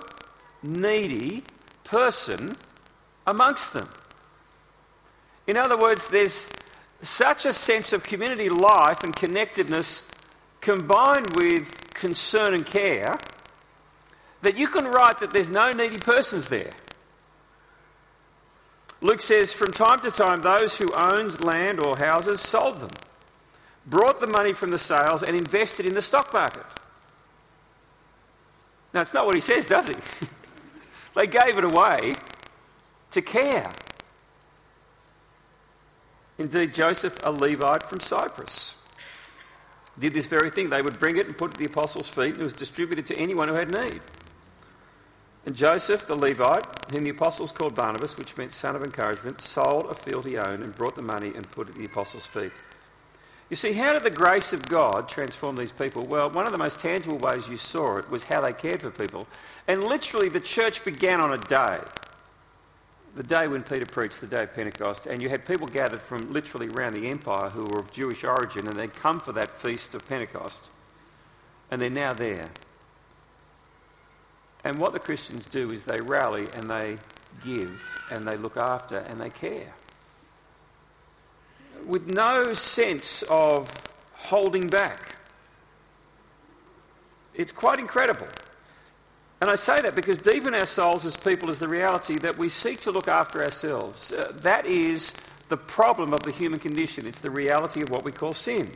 needy 0.62 1.44
person 1.84 2.56
amongst 3.26 3.72
them? 3.72 3.88
In 5.46 5.56
other 5.56 5.76
words, 5.76 6.08
there's 6.08 6.48
such 7.00 7.44
a 7.46 7.52
sense 7.52 7.92
of 7.92 8.04
community 8.04 8.48
life 8.48 9.02
and 9.02 9.14
connectedness 9.14 10.02
combined 10.62 11.36
with 11.36 11.92
concern 11.92 12.54
and 12.54 12.64
care, 12.64 13.18
that 14.40 14.56
you 14.56 14.68
can 14.68 14.86
write 14.86 15.18
that 15.18 15.32
there's 15.32 15.50
no 15.50 15.72
needy 15.72 15.98
persons 15.98 16.48
there. 16.48 16.72
Luke 19.02 19.20
says, 19.20 19.52
from 19.52 19.72
time 19.72 19.98
to 20.00 20.10
time, 20.10 20.40
those 20.42 20.78
who 20.78 20.92
owned 20.94 21.44
land 21.44 21.84
or 21.84 21.98
houses 21.98 22.40
sold 22.40 22.80
them, 22.80 22.90
brought 23.84 24.20
the 24.20 24.26
money 24.28 24.52
from 24.52 24.70
the 24.70 24.78
sales, 24.78 25.24
and 25.24 25.36
invested 25.36 25.84
in 25.84 25.94
the 25.94 26.02
stock 26.02 26.32
market. 26.32 26.64
Now, 28.94 29.00
it's 29.00 29.12
not 29.12 29.26
what 29.26 29.34
he 29.34 29.40
says, 29.40 29.66
does 29.66 29.88
he? 29.88 29.96
they 31.16 31.26
gave 31.26 31.58
it 31.58 31.64
away 31.64 32.14
to 33.10 33.22
care. 33.22 33.72
Indeed, 36.38 36.72
Joseph, 36.72 37.18
a 37.24 37.32
Levite 37.32 37.88
from 37.88 37.98
Cyprus, 37.98 38.76
did 39.98 40.14
this 40.14 40.26
very 40.26 40.50
thing. 40.50 40.70
They 40.70 40.82
would 40.82 40.98
bring 40.98 41.16
it 41.16 41.26
and 41.26 41.36
put 41.36 41.50
it 41.50 41.54
at 41.54 41.58
the 41.58 41.66
apostles' 41.66 42.08
feet, 42.08 42.32
and 42.32 42.40
it 42.40 42.44
was 42.44 42.54
distributed 42.54 43.06
to 43.06 43.16
anyone 43.16 43.48
who 43.48 43.54
had 43.54 43.70
need. 43.70 44.00
And 45.44 45.56
Joseph, 45.56 46.06
the 46.06 46.14
Levite, 46.14 46.64
whom 46.92 47.04
the 47.04 47.10
apostles 47.10 47.50
called 47.50 47.74
Barnabas, 47.74 48.16
which 48.16 48.36
meant 48.36 48.54
son 48.54 48.76
of 48.76 48.84
encouragement, 48.84 49.40
sold 49.40 49.86
a 49.86 49.94
field 49.94 50.24
he 50.24 50.38
owned 50.38 50.62
and 50.62 50.74
brought 50.74 50.94
the 50.94 51.02
money 51.02 51.32
and 51.34 51.50
put 51.50 51.68
it 51.68 51.72
at 51.72 51.78
the 51.78 51.84
apostles' 51.84 52.26
feet. 52.26 52.52
You 53.50 53.56
see, 53.56 53.72
how 53.72 53.92
did 53.92 54.02
the 54.02 54.10
grace 54.10 54.52
of 54.52 54.66
God 54.66 55.08
transform 55.08 55.56
these 55.56 55.72
people? 55.72 56.06
Well, 56.06 56.30
one 56.30 56.46
of 56.46 56.52
the 56.52 56.58
most 56.58 56.80
tangible 56.80 57.18
ways 57.18 57.48
you 57.48 57.58
saw 57.58 57.98
it 57.98 58.08
was 58.08 58.24
how 58.24 58.40
they 58.40 58.52
cared 58.52 58.80
for 58.80 58.90
people. 58.90 59.26
And 59.68 59.84
literally, 59.84 60.28
the 60.28 60.40
church 60.40 60.84
began 60.84 61.20
on 61.20 61.34
a 61.34 61.38
day 61.38 61.80
the 63.14 63.22
day 63.22 63.46
when 63.46 63.62
Peter 63.62 63.84
preached, 63.84 64.20
the 64.20 64.26
day 64.26 64.44
of 64.44 64.54
Pentecost, 64.54 65.06
and 65.06 65.20
you 65.20 65.28
had 65.28 65.44
people 65.44 65.66
gathered 65.66 66.00
from 66.00 66.32
literally 66.32 66.68
around 66.68 66.94
the 66.94 67.08
empire 67.08 67.50
who 67.50 67.64
were 67.64 67.78
of 67.78 67.92
Jewish 67.92 68.24
origin, 68.24 68.66
and 68.66 68.78
they'd 68.78 68.94
come 68.94 69.20
for 69.20 69.32
that 69.32 69.56
feast 69.56 69.94
of 69.94 70.08
Pentecost. 70.08 70.66
And 71.70 71.80
they're 71.80 71.90
now 71.90 72.12
there. 72.12 72.48
And 74.64 74.78
what 74.78 74.92
the 74.92 74.98
Christians 74.98 75.46
do 75.46 75.72
is 75.72 75.84
they 75.84 76.00
rally 76.00 76.46
and 76.54 76.70
they 76.70 76.98
give 77.44 77.82
and 78.10 78.26
they 78.26 78.36
look 78.36 78.56
after 78.56 78.98
and 78.98 79.20
they 79.20 79.30
care. 79.30 79.74
With 81.84 82.06
no 82.06 82.54
sense 82.54 83.22
of 83.22 83.92
holding 84.14 84.68
back. 84.68 85.16
It's 87.34 87.52
quite 87.52 87.78
incredible. 87.78 88.28
And 89.42 89.50
I 89.50 89.56
say 89.56 89.80
that 89.80 89.96
because 89.96 90.18
deep 90.18 90.46
in 90.46 90.54
our 90.54 90.64
souls 90.64 91.04
as 91.04 91.16
people 91.16 91.50
is 91.50 91.58
the 91.58 91.66
reality 91.66 92.16
that 92.18 92.38
we 92.38 92.48
seek 92.48 92.78
to 92.82 92.92
look 92.92 93.08
after 93.08 93.42
ourselves. 93.42 94.12
Uh, 94.12 94.30
that 94.36 94.66
is 94.66 95.12
the 95.48 95.56
problem 95.56 96.14
of 96.14 96.22
the 96.22 96.30
human 96.30 96.60
condition. 96.60 97.08
It's 97.08 97.18
the 97.18 97.32
reality 97.32 97.82
of 97.82 97.90
what 97.90 98.04
we 98.04 98.12
call 98.12 98.34
sin. 98.34 98.70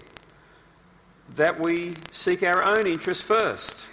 That 1.37 1.61
we 1.61 1.95
seek 2.11 2.43
our 2.43 2.65
own 2.65 2.89
interests 2.89 3.23
first. 3.23 3.87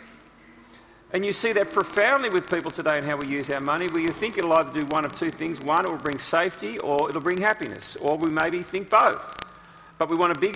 And 1.11 1.23
you 1.23 1.31
see 1.31 1.53
that 1.53 1.71
profoundly 1.71 2.31
with 2.31 2.49
people 2.49 2.71
today 2.71 2.97
and 2.97 3.05
how 3.05 3.17
we 3.17 3.27
use 3.27 3.51
our 3.51 3.59
money, 3.59 3.87
where 3.87 4.01
you 4.01 4.11
think 4.11 4.39
it'll 4.39 4.53
either 4.53 4.73
do 4.73 4.87
one 4.87 5.05
of 5.05 5.15
two 5.15 5.29
things. 5.29 5.61
One, 5.61 5.85
it 5.85 5.91
will 5.91 5.99
bring 5.99 6.17
safety, 6.17 6.79
or 6.79 7.07
it'll 7.07 7.21
bring 7.21 7.37
happiness, 7.37 7.97
or 7.97 8.17
we 8.17 8.31
maybe 8.31 8.63
think 8.63 8.89
both. 8.89 9.37
But 9.99 10.09
we 10.09 10.15
want 10.15 10.35
a 10.35 10.39
big 10.39 10.55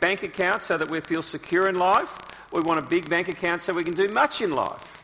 bank 0.00 0.24
account 0.24 0.62
so 0.62 0.76
that 0.76 0.90
we 0.90 1.00
feel 1.00 1.22
secure 1.22 1.68
in 1.68 1.78
life. 1.78 2.12
We 2.50 2.60
want 2.60 2.80
a 2.80 2.82
big 2.82 3.08
bank 3.08 3.28
account 3.28 3.62
so 3.62 3.72
we 3.72 3.84
can 3.84 3.94
do 3.94 4.08
much 4.08 4.42
in 4.42 4.50
life. 4.50 5.03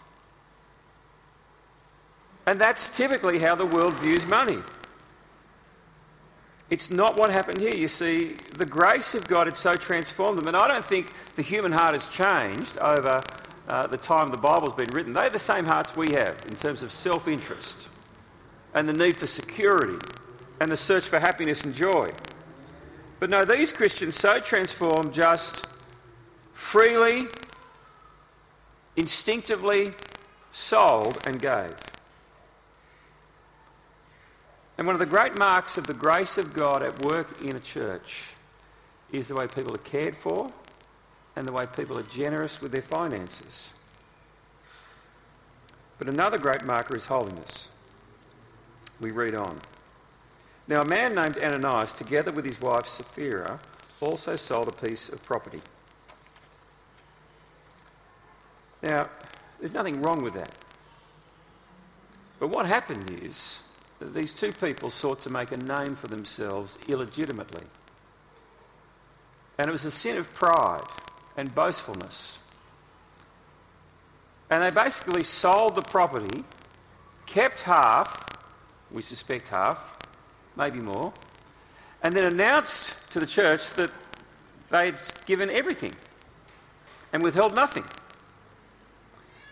And 2.47 2.61
that's 2.61 2.89
typically 2.97 3.39
how 3.39 3.55
the 3.55 3.67
world 3.67 3.95
views 3.95 4.27
money. 4.27 4.59
It's 6.71 6.91
not 6.91 7.17
what 7.17 7.31
happened 7.31 7.59
here. 7.61 7.75
You 7.75 7.89
see, 7.89 8.37
the 8.57 8.65
grace 8.65 9.15
of 9.15 9.27
God 9.27 9.47
had 9.47 9.57
so 9.57 9.75
transformed 9.75 10.39
them. 10.39 10.47
And 10.47 10.57
I 10.57 10.69
don't 10.69 10.85
think 10.85 11.13
the 11.35 11.43
human 11.43 11.73
heart 11.73 11.93
has 11.93 12.07
changed 12.09 12.79
over 12.79 13.23
uh, 13.69 13.87
the 13.89 13.97
time 13.97 14.31
the 14.31 14.37
Bible's 14.37 14.73
been 14.73 14.91
written. 14.93 15.13
They're 15.13 15.31
the 15.31 15.39
same 15.39 15.65
hearts 15.65 15.97
we 15.97 16.13
have 16.13 16.37
in 16.47 16.55
terms 16.57 16.83
of 16.83 16.93
self 16.93 17.27
interest 17.27 17.89
and 18.73 18.89
the 18.89 18.93
need 18.93 19.17
for 19.17 19.27
security 19.27 19.99
and 20.61 20.71
the 20.71 20.77
search 20.77 21.05
for 21.09 21.19
happiness 21.19 21.65
and 21.65 21.75
joy. 21.75 22.11
But 23.19 23.31
no, 23.31 23.45
these 23.45 23.73
Christians 23.73 24.15
so 24.15 24.39
transformed 24.39 25.13
just 25.13 25.67
freely, 26.53 27.27
instinctively 28.97 29.93
sold 30.53 31.19
and 31.27 31.41
gave. 31.41 31.75
And 34.81 34.87
one 34.87 34.97
of 34.97 35.01
the 35.01 35.05
great 35.05 35.37
marks 35.37 35.77
of 35.77 35.87
the 35.87 35.93
grace 35.93 36.39
of 36.39 36.55
God 36.55 36.83
at 36.83 37.05
work 37.05 37.43
in 37.43 37.55
a 37.55 37.61
church 37.61 38.29
is 39.13 39.29
the 39.29 39.35
way 39.35 39.47
people 39.47 39.75
are 39.75 39.79
cared 39.79 40.17
for 40.17 40.51
and 41.37 41.47
the 41.47 41.53
way 41.53 41.67
people 41.67 41.99
are 41.99 42.05
generous 42.05 42.63
with 42.63 42.73
their 42.73 42.81
finances. 42.81 43.75
But 45.99 46.09
another 46.09 46.39
great 46.39 46.65
marker 46.65 46.97
is 46.97 47.05
holiness. 47.05 47.69
We 49.03 49.11
read 49.11 49.35
on. 49.35 49.61
Now, 50.67 50.81
a 50.81 50.87
man 50.87 51.15
named 51.15 51.37
Ananias, 51.37 51.93
together 51.93 52.33
with 52.33 52.47
his 52.47 52.59
wife 52.59 52.87
Sapphira, 52.87 53.61
also 54.01 54.35
sold 54.35 54.69
a 54.69 54.73
piece 54.87 55.11
of 55.11 55.23
property. 55.23 55.61
Now, 58.83 59.11
there's 59.59 59.75
nothing 59.75 60.01
wrong 60.01 60.23
with 60.23 60.33
that. 60.33 60.55
But 62.39 62.49
what 62.49 62.65
happened 62.65 63.11
is 63.23 63.59
these 64.01 64.33
two 64.33 64.53
people 64.53 64.91
sought 64.91 65.23
to 65.23 65.31
make 65.31 65.53
a 65.53 65.57
name 65.57 65.95
for 65.95 66.09
themselves 66.09 66.79
illegitimately. 66.89 67.65
And 69.59 69.69
it 69.69 69.73
was 69.73 69.85
a 69.85 69.91
sin 69.91 70.17
of 70.17 70.33
pride 70.33 70.85
and 71.37 71.55
boastfulness. 71.55 72.39
And 74.49 74.63
they 74.63 74.71
basically 74.71 75.23
sold 75.23 75.75
the 75.75 75.83
property, 75.83 76.45
kept 77.27 77.63
half, 77.63 78.27
we 78.91 79.03
suspect 79.03 79.49
half, 79.49 79.99
maybe 80.57 80.81
more, 80.81 81.13
and 82.03 82.17
then 82.17 82.25
announced 82.25 83.11
to 83.13 83.21
the 83.21 83.27
church 83.27 83.75
that 83.75 83.91
they'd 84.71 84.97
given 85.27 85.51
everything 85.51 85.95
and 87.13 87.23
withheld 87.23 87.55
nothing. 87.55 87.85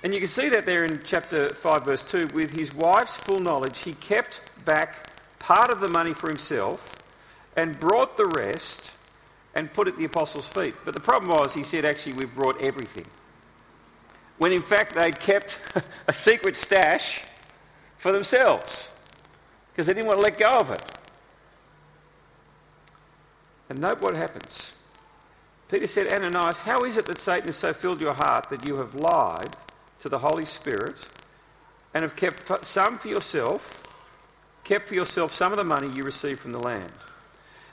And 0.02 0.14
you 0.14 0.20
can 0.20 0.28
see 0.28 0.48
that 0.50 0.64
there 0.64 0.84
in 0.84 1.00
chapter 1.04 1.52
5, 1.52 1.84
verse 1.84 2.04
2. 2.04 2.28
With 2.28 2.52
his 2.52 2.72
wife's 2.72 3.16
full 3.16 3.40
knowledge, 3.40 3.80
he 3.80 3.94
kept 3.94 4.40
back 4.64 5.10
part 5.38 5.70
of 5.70 5.80
the 5.80 5.88
money 5.88 6.14
for 6.14 6.28
himself 6.28 6.96
and 7.56 7.78
brought 7.80 8.16
the 8.16 8.26
rest 8.26 8.92
and 9.54 9.72
put 9.72 9.88
it 9.88 9.92
at 9.92 9.98
the 9.98 10.04
apostles' 10.04 10.46
feet. 10.46 10.74
But 10.84 10.94
the 10.94 11.00
problem 11.00 11.32
was, 11.32 11.54
he 11.54 11.64
said, 11.64 11.84
actually, 11.84 12.12
we've 12.12 12.34
brought 12.34 12.62
everything. 12.62 13.06
When 14.38 14.52
in 14.52 14.62
fact 14.62 14.94
they'd 14.94 15.18
kept 15.18 15.58
a 16.06 16.12
secret 16.12 16.54
stash 16.54 17.24
for 17.96 18.12
themselves 18.12 18.92
because 19.72 19.86
they 19.86 19.94
didn't 19.94 20.06
want 20.06 20.20
to 20.20 20.24
let 20.24 20.38
go 20.38 20.46
of 20.46 20.70
it. 20.70 20.82
And 23.68 23.80
note 23.80 24.00
what 24.00 24.14
happens. 24.14 24.72
Peter 25.68 25.88
said, 25.88 26.06
Ananias, 26.12 26.60
how 26.60 26.84
is 26.84 26.96
it 26.96 27.06
that 27.06 27.18
Satan 27.18 27.46
has 27.46 27.56
so 27.56 27.72
filled 27.72 28.00
your 28.00 28.14
heart 28.14 28.48
that 28.48 28.64
you 28.64 28.76
have 28.76 28.94
lied 28.94 29.56
to 30.00 30.08
the 30.08 30.18
Holy 30.18 30.44
Spirit 30.44 31.06
and 31.94 32.02
have 32.02 32.16
kept 32.16 32.64
some 32.64 32.98
for 32.98 33.08
yourself, 33.08 33.82
kept 34.64 34.88
for 34.88 34.94
yourself 34.94 35.32
some 35.32 35.52
of 35.52 35.58
the 35.58 35.64
money 35.64 35.88
you 35.94 36.02
received 36.02 36.40
from 36.40 36.52
the 36.52 36.58
land? 36.58 36.92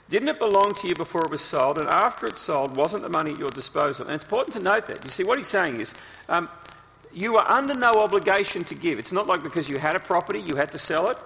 Didn't 0.08 0.28
it 0.28 0.38
belong 0.38 0.74
to 0.74 0.88
you 0.88 0.94
before 0.94 1.24
it 1.24 1.30
was 1.30 1.40
sold? 1.40 1.78
And 1.78 1.88
after 1.88 2.26
it's 2.26 2.40
sold, 2.40 2.76
wasn't 2.76 3.02
the 3.02 3.08
money 3.08 3.32
at 3.32 3.38
your 3.38 3.50
disposal? 3.50 4.06
And 4.06 4.14
it's 4.14 4.24
important 4.24 4.54
to 4.54 4.62
note 4.62 4.86
that. 4.86 5.04
You 5.04 5.10
see, 5.10 5.24
what 5.24 5.38
he's 5.38 5.48
saying 5.48 5.80
is, 5.80 5.94
um, 6.28 6.48
you 7.12 7.36
are 7.36 7.50
under 7.50 7.74
no 7.74 7.94
obligation 7.94 8.62
to 8.64 8.74
give. 8.74 8.98
It's 8.98 9.12
not 9.12 9.26
like 9.26 9.42
because 9.42 9.68
you 9.68 9.78
had 9.78 9.96
a 9.96 10.00
property, 10.00 10.40
you 10.40 10.54
had 10.56 10.70
to 10.72 10.78
sell 10.78 11.08
it. 11.08 11.18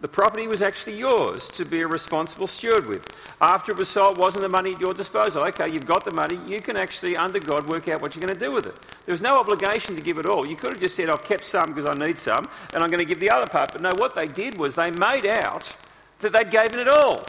The 0.00 0.08
property 0.08 0.46
was 0.46 0.62
actually 0.62 0.96
yours 0.96 1.48
to 1.50 1.64
be 1.64 1.80
a 1.80 1.86
responsible 1.86 2.46
steward 2.46 2.86
with. 2.86 3.04
After 3.40 3.72
it 3.72 3.78
was 3.78 3.88
sold, 3.88 4.16
wasn't 4.16 4.42
the 4.42 4.48
money 4.48 4.74
at 4.74 4.80
your 4.80 4.94
disposal? 4.94 5.42
Okay, 5.46 5.68
you've 5.70 5.86
got 5.86 6.04
the 6.04 6.12
money. 6.12 6.38
You 6.46 6.60
can 6.60 6.76
actually, 6.76 7.16
under 7.16 7.40
God, 7.40 7.68
work 7.68 7.88
out 7.88 8.00
what 8.00 8.14
you're 8.14 8.24
going 8.24 8.38
to 8.38 8.44
do 8.44 8.52
with 8.52 8.66
it. 8.66 8.76
There 9.06 9.12
was 9.12 9.20
no 9.20 9.38
obligation 9.40 9.96
to 9.96 10.02
give 10.02 10.18
it 10.18 10.26
all. 10.26 10.46
You 10.46 10.54
could 10.54 10.70
have 10.70 10.80
just 10.80 10.94
said, 10.94 11.10
I've 11.10 11.24
kept 11.24 11.42
some 11.42 11.74
because 11.74 11.86
I 11.86 11.94
need 11.94 12.16
some, 12.16 12.48
and 12.72 12.82
I'm 12.84 12.90
going 12.90 13.04
to 13.04 13.04
give 13.04 13.18
the 13.18 13.30
other 13.30 13.48
part. 13.48 13.72
But 13.72 13.82
no, 13.82 13.90
what 13.96 14.14
they 14.14 14.28
did 14.28 14.56
was 14.56 14.76
they 14.76 14.90
made 14.92 15.26
out 15.26 15.76
that 16.20 16.32
they'd 16.32 16.50
given 16.50 16.78
it 16.78 16.88
all. 16.88 17.24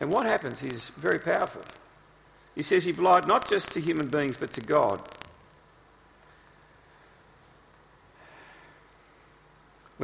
And 0.00 0.10
what 0.10 0.26
happens 0.26 0.64
is 0.64 0.88
very 0.90 1.18
powerful. 1.18 1.62
He 2.54 2.62
says 2.62 2.86
you've 2.86 2.98
lied 2.98 3.26
not 3.26 3.48
just 3.48 3.72
to 3.72 3.80
human 3.80 4.08
beings, 4.08 4.36
but 4.38 4.52
to 4.52 4.60
God. 4.62 5.00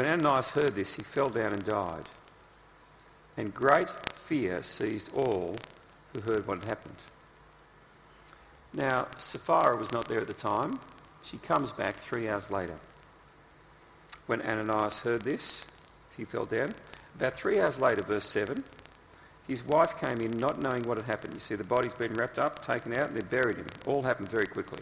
When 0.00 0.08
Ananias 0.08 0.48
heard 0.48 0.74
this, 0.76 0.94
he 0.94 1.02
fell 1.02 1.28
down 1.28 1.52
and 1.52 1.62
died. 1.62 2.08
And 3.36 3.52
great 3.52 3.90
fear 4.16 4.62
seized 4.62 5.12
all 5.12 5.56
who 6.14 6.20
heard 6.20 6.46
what 6.46 6.60
had 6.60 6.68
happened. 6.68 6.96
Now, 8.72 9.08
Sapphira 9.18 9.76
was 9.76 9.92
not 9.92 10.08
there 10.08 10.22
at 10.22 10.26
the 10.26 10.32
time. 10.32 10.80
She 11.22 11.36
comes 11.36 11.70
back 11.70 11.96
three 11.96 12.30
hours 12.30 12.50
later. 12.50 12.76
When 14.24 14.40
Ananias 14.40 15.00
heard 15.00 15.20
this, 15.20 15.66
he 16.16 16.24
fell 16.24 16.46
down. 16.46 16.74
About 17.16 17.34
three 17.34 17.60
hours 17.60 17.78
later, 17.78 18.02
verse 18.02 18.24
7, 18.24 18.64
his 19.46 19.62
wife 19.62 20.00
came 20.00 20.22
in 20.22 20.30
not 20.30 20.62
knowing 20.62 20.84
what 20.84 20.96
had 20.96 21.04
happened. 21.04 21.34
You 21.34 21.40
see, 21.40 21.56
the 21.56 21.62
body's 21.62 21.92
been 21.92 22.14
wrapped 22.14 22.38
up, 22.38 22.64
taken 22.64 22.94
out, 22.94 23.08
and 23.08 23.16
they 23.18 23.20
buried 23.20 23.58
him. 23.58 23.66
All 23.84 24.00
happened 24.00 24.30
very 24.30 24.46
quickly. 24.46 24.80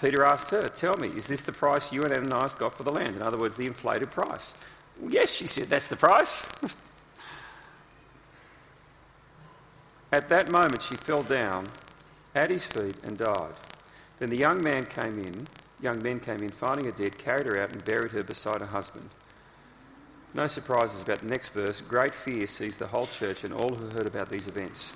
Peter 0.00 0.24
asked 0.24 0.50
her, 0.50 0.62
Tell 0.62 0.96
me, 0.96 1.08
is 1.08 1.26
this 1.26 1.42
the 1.42 1.52
price 1.52 1.92
you 1.92 2.02
and 2.02 2.12
Ananias 2.12 2.54
got 2.54 2.74
for 2.74 2.84
the 2.84 2.92
land? 2.92 3.16
In 3.16 3.22
other 3.22 3.36
words, 3.36 3.56
the 3.56 3.66
inflated 3.66 4.10
price. 4.10 4.54
Well, 4.98 5.12
yes, 5.12 5.30
she 5.30 5.46
said, 5.46 5.64
that's 5.64 5.88
the 5.88 5.96
price. 5.96 6.46
at 10.12 10.28
that 10.30 10.50
moment, 10.50 10.82
she 10.82 10.94
fell 10.94 11.22
down 11.22 11.68
at 12.34 12.50
his 12.50 12.64
feet 12.64 12.96
and 13.02 13.18
died. 13.18 13.52
Then 14.18 14.30
the 14.30 14.38
young 14.38 14.62
man 14.62 14.86
came 14.86 15.18
in, 15.18 15.46
young 15.80 16.02
men 16.02 16.20
came 16.20 16.42
in, 16.42 16.50
finding 16.50 16.86
her 16.86 16.92
dead, 16.92 17.18
carried 17.18 17.46
her 17.46 17.60
out 17.60 17.72
and 17.72 17.84
buried 17.84 18.12
her 18.12 18.22
beside 18.22 18.60
her 18.60 18.66
husband. 18.66 19.10
No 20.32 20.46
surprises 20.46 21.02
about 21.02 21.20
the 21.20 21.26
next 21.26 21.50
verse. 21.50 21.80
Great 21.80 22.14
fear 22.14 22.46
seized 22.46 22.78
the 22.78 22.86
whole 22.86 23.06
church 23.06 23.44
and 23.44 23.52
all 23.52 23.74
who 23.74 23.88
heard 23.90 24.06
about 24.06 24.30
these 24.30 24.46
events. 24.46 24.92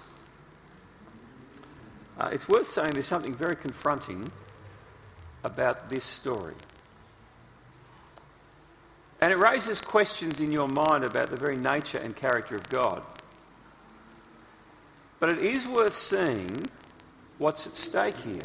Uh, 2.19 2.31
it's 2.33 2.49
worth 2.49 2.69
saying 2.69 2.93
there's 2.93 3.07
something 3.07 3.35
very 3.35 3.57
confronting 3.57 4.31
about 5.45 5.89
this 5.89 6.05
story. 6.05 6.55
And 9.21 9.33
it 9.33 9.39
raises 9.39 9.81
questions 9.81 10.41
in 10.41 10.51
your 10.51 10.69
mind 10.69 11.05
about 11.05 11.31
the 11.31 11.37
very 11.37 11.57
nature 11.57 11.99
and 11.99 12.17
character 12.17 12.57
of 12.57 12.69
God. 12.69 13.03
But 15.21 15.31
it 15.31 15.39
is 15.39 15.67
worth 15.67 15.95
seeing 15.95 16.67
what's 17.39 17.67
at 17.67 17.77
stake 17.77 18.17
here. 18.19 18.43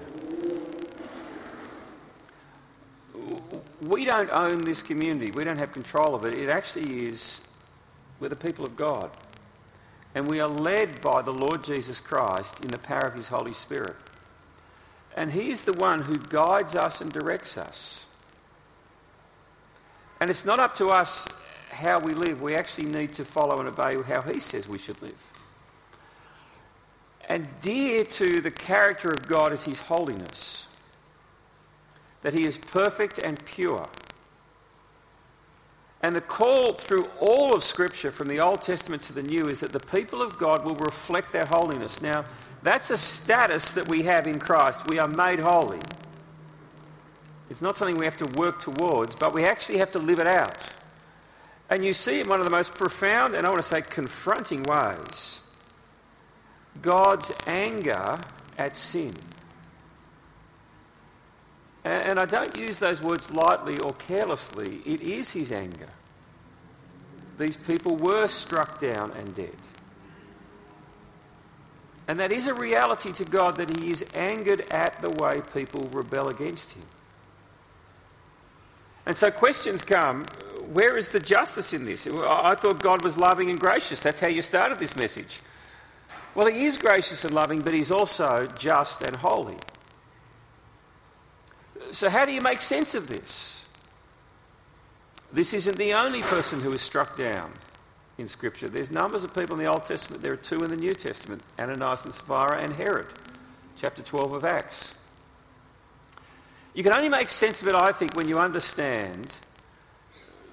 We 3.82 4.06
don't 4.06 4.30
own 4.32 4.62
this 4.62 4.82
community, 4.82 5.32
we 5.32 5.44
don't 5.44 5.58
have 5.58 5.72
control 5.74 6.16
of 6.16 6.26
it. 6.26 6.38
It 6.38 6.50
actually 6.50 7.08
is, 7.08 7.42
we're 8.20 8.30
the 8.30 8.36
people 8.36 8.66
of 8.66 8.76
God. 8.76 9.10
And 10.16 10.28
we 10.28 10.40
are 10.40 10.48
led 10.48 11.02
by 11.02 11.22
the 11.22 11.32
Lord 11.32 11.64
Jesus 11.64 12.00
Christ 12.00 12.62
in 12.62 12.70
the 12.70 12.80
power 12.80 13.08
of 13.08 13.14
His 13.14 13.28
Holy 13.28 13.54
Spirit. 13.54 13.96
And 15.16 15.32
He's 15.32 15.64
the 15.64 15.74
one 15.74 16.02
who 16.02 16.16
guides 16.16 16.76
us 16.76 17.02
and 17.02 17.12
directs 17.12 17.58
us. 17.58 18.06
And 20.20 20.30
it's 20.30 20.46
not 20.46 20.60
up 20.60 20.76
to 20.76 20.88
us 20.88 21.28
how 21.72 22.00
we 22.00 22.14
live. 22.14 22.42
We 22.42 22.56
actually 22.56 22.88
need 22.88 23.14
to 23.14 23.26
follow 23.26 23.60
and 23.60 23.70
obey 23.70 24.02
how 24.02 24.22
He 24.22 24.40
says 24.40 24.68
we 24.68 24.78
should 24.78 25.02
live. 25.02 25.32
And 27.28 27.48
dear 27.62 28.04
to 28.06 28.42
the 28.42 28.52
character 28.52 29.10
of 29.10 29.28
God 29.28 29.54
is 29.54 29.64
His 29.64 29.82
holiness, 29.82 30.68
that 32.22 32.34
He 32.34 32.46
is 32.46 32.58
perfect 32.58 33.20
and 33.20 33.44
pure. 33.46 33.88
And 36.02 36.16
the 36.16 36.22
call 36.22 36.74
through 36.74 37.08
all 37.20 37.54
of 37.54 37.64
Scripture, 37.64 38.10
from 38.10 38.30
the 38.30 38.40
Old 38.40 38.62
Testament 38.62 39.04
to 39.04 39.14
the 39.14 39.22
New, 39.22 39.48
is 39.48 39.60
that 39.60 39.74
the 39.74 39.80
people 39.80 40.22
of 40.22 40.38
God 40.38 40.66
will 40.66 40.76
reflect 40.76 41.34
that 41.34 41.50
holiness. 41.50 42.02
Now, 42.02 42.26
that's 42.62 42.90
a 42.90 42.98
status 42.98 43.74
that 43.74 43.88
we 43.88 44.04
have 44.04 44.28
in 44.28 44.40
Christ. 44.40 44.88
We 44.90 45.00
are 45.00 45.08
made 45.08 45.40
holy. 45.40 45.80
It's 47.50 47.62
not 47.62 47.76
something 47.76 47.98
we 47.98 48.06
have 48.06 48.18
to 48.18 48.38
work 48.38 48.62
towards, 48.62 49.16
but 49.16 49.34
we 49.34 49.44
actually 49.44 49.80
have 49.80 49.92
to 49.92 50.00
live 50.00 50.20
it 50.20 50.28
out. 50.28 50.66
And 51.70 51.86
you 51.86 51.94
see 51.94 52.20
in 52.20 52.28
one 52.28 52.40
of 52.40 52.46
the 52.46 52.52
most 52.52 52.74
profound, 52.74 53.36
and 53.36 53.46
I 53.46 53.50
want 53.50 53.62
to 53.62 53.68
say 53.68 53.82
confronting 53.82 54.64
ways, 54.64 55.42
God's 56.82 57.32
anger 57.48 58.20
at 58.58 58.76
sin. 58.76 59.14
And 61.84 62.20
I 62.20 62.26
don't 62.26 62.58
use 62.58 62.80
those 62.80 63.02
words 63.02 63.32
lightly 63.32 63.80
or 63.80 63.94
carelessly. 63.94 64.82
It 64.86 65.02
is 65.02 65.32
his 65.32 65.52
anger. 65.52 65.90
These 67.40 67.56
people 67.56 67.96
were 67.96 68.28
struck 68.28 68.80
down 68.82 69.12
and 69.12 69.34
dead. 69.34 69.56
And 72.10 72.20
that 72.20 72.32
is 72.32 72.48
a 72.48 72.56
reality 72.56 73.14
to 73.14 73.24
God 73.24 73.58
that 73.58 73.78
He 73.78 73.92
is 73.92 74.04
angered 74.16 74.66
at 74.72 75.00
the 75.00 75.12
way 75.12 75.44
people 75.54 75.88
rebel 75.92 76.28
against 76.28 76.72
Him. 76.72 76.82
And 79.06 79.16
so 79.16 79.30
questions 79.30 79.84
come 79.84 80.26
where 80.74 80.98
is 80.98 81.10
the 81.10 81.20
justice 81.20 81.72
in 81.72 81.86
this? 81.86 82.08
I 82.08 82.56
thought 82.56 82.82
God 82.82 83.04
was 83.04 83.16
loving 83.16 83.52
and 83.52 83.60
gracious. 83.60 84.02
That's 84.02 84.20
how 84.20 84.28
you 84.28 84.42
started 84.42 84.80
this 84.80 84.96
message. 84.96 85.40
Well, 86.34 86.48
He 86.48 86.66
is 86.66 86.78
gracious 86.78 87.24
and 87.26 87.34
loving, 87.34 87.62
but 87.62 87.76
He's 87.76 87.92
also 87.92 88.48
just 88.58 89.04
and 89.04 89.16
holy. 89.18 89.58
So, 91.92 92.10
how 92.10 92.26
do 92.26 92.32
you 92.32 92.42
make 92.42 92.62
sense 92.62 92.96
of 92.96 93.06
this? 93.08 93.66
This 95.32 95.54
isn't 95.54 95.78
the 95.78 95.94
only 95.94 96.24
person 96.24 96.60
who 96.60 96.74
is 96.74 96.82
struck 96.82 97.16
down 97.16 97.54
in 98.20 98.28
Scripture. 98.28 98.68
There's 98.68 98.92
numbers 98.92 99.24
of 99.24 99.34
people 99.34 99.56
in 99.58 99.64
the 99.64 99.72
Old 99.72 99.86
Testament, 99.86 100.22
there 100.22 100.34
are 100.34 100.38
two 100.38 100.64
in 100.64 100.70
the 100.70 100.76
New 100.76 100.94
Testament 100.94 101.42
Ananias 101.58 102.04
and 102.04 102.14
Sapphira 102.14 102.60
and 102.60 102.74
Herod, 102.74 103.08
chapter 103.78 104.04
12 104.04 104.34
of 104.34 104.46
Acts. 104.46 104.94
You 106.74 106.84
can 106.84 106.94
only 106.94 107.10
make 107.10 107.30
sense 107.30 107.62
of 107.62 107.68
it, 107.70 107.76
I 107.76 107.92
think, 107.92 108.16
when 108.16 108.28
you 108.28 108.38
understand 108.38 109.34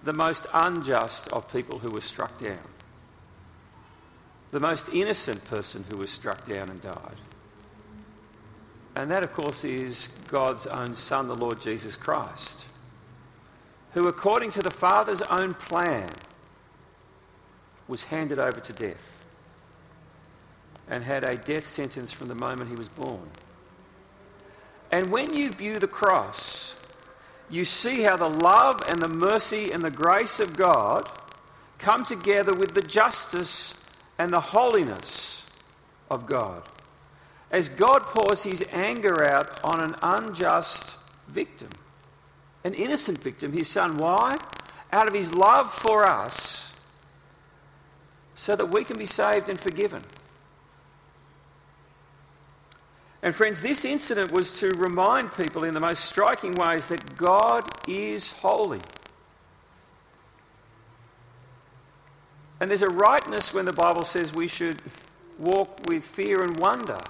the 0.05 0.13
most 0.13 0.47
unjust 0.55 1.29
of 1.29 1.53
people 1.53 1.81
who 1.81 1.91
were 1.91 2.01
struck 2.01 2.39
down, 2.39 2.69
the 4.53 4.61
most 4.61 4.89
innocent 4.91 5.45
person 5.45 5.85
who 5.91 5.97
was 5.97 6.11
struck 6.11 6.47
down 6.47 6.71
and 6.71 6.81
died. 6.81 7.17
And 8.95 9.11
that, 9.11 9.25
of 9.25 9.33
course, 9.33 9.65
is 9.65 10.09
God's 10.29 10.67
own 10.69 10.95
Son, 10.95 11.27
the 11.27 11.35
Lord 11.35 11.61
Jesus 11.61 11.97
Christ, 11.97 12.67
who, 13.93 14.07
according 14.07 14.53
to 14.53 14.63
the 14.63 14.71
Father's 14.71 15.23
own 15.23 15.53
plan, 15.53 16.11
was 17.89 18.05
handed 18.05 18.39
over 18.39 18.61
to 18.61 18.73
death 18.73 19.25
and 20.89 21.05
had 21.05 21.25
a 21.25 21.37
death 21.37 21.67
sentence 21.67 22.13
from 22.13 22.29
the 22.29 22.35
moment 22.35 22.71
he 22.71 22.77
was 22.77 22.89
born. 22.89 23.29
And 24.91 25.11
when 25.11 25.35
you 25.35 25.51
view 25.51 25.79
the 25.79 25.89
cross, 25.89 26.77
you 27.51 27.65
see 27.65 28.03
how 28.03 28.17
the 28.17 28.29
love 28.29 28.81
and 28.89 29.01
the 29.01 29.09
mercy 29.09 29.73
and 29.73 29.83
the 29.83 29.91
grace 29.91 30.41
of 30.41 30.57
God 30.57 31.09
come 31.79 32.05
together 32.05 32.55
with 32.55 32.75
the 32.75 32.83
justice 32.83 33.75
and 34.19 34.33
the 34.33 34.41
holiness 34.41 35.47
of 36.11 36.27
God. 36.27 36.63
As 37.51 37.69
God 37.69 38.01
pours 38.03 38.43
his 38.43 38.65
anger 38.73 39.25
out 39.25 39.61
on 39.63 39.81
an 39.81 39.97
unjust 40.03 40.97
victim, 41.29 41.71
an 42.65 42.75
innocent 42.75 43.19
victim, 43.19 43.53
his 43.53 43.69
son. 43.69 43.97
Why? 43.99 44.37
Out 44.93 45.07
of 45.07 45.15
his 45.15 45.33
love 45.33 45.73
for 45.73 46.09
us, 46.09 46.75
so 48.37 48.55
that 48.55 48.67
we 48.67 48.85
can 48.85 48.99
be 48.99 49.07
saved 49.07 49.49
and 49.49 49.59
forgiven. 49.59 50.03
And 53.23 53.35
friends, 53.35 53.61
this 53.63 53.85
incident 53.85 54.31
was 54.31 54.61
to 54.61 54.69
remind 54.75 55.33
people 55.33 55.65
in 55.65 55.75
the 55.75 55.81
most 55.81 56.05
striking 56.05 56.55
ways 56.55 56.87
that 56.89 57.17
God 57.17 57.65
is 57.89 58.31
holy. 58.33 58.83
And 62.61 62.71
there's 62.71 62.83
a 62.83 62.89
rightness 62.89 63.53
when 63.53 63.65
the 63.65 63.73
Bible 63.73 64.03
says 64.03 64.33
we 64.33 64.49
should 64.49 64.81
walk 65.39 65.81
with 65.89 66.05
fear 66.05 66.43
and 66.43 66.57
wonder. 66.59 67.01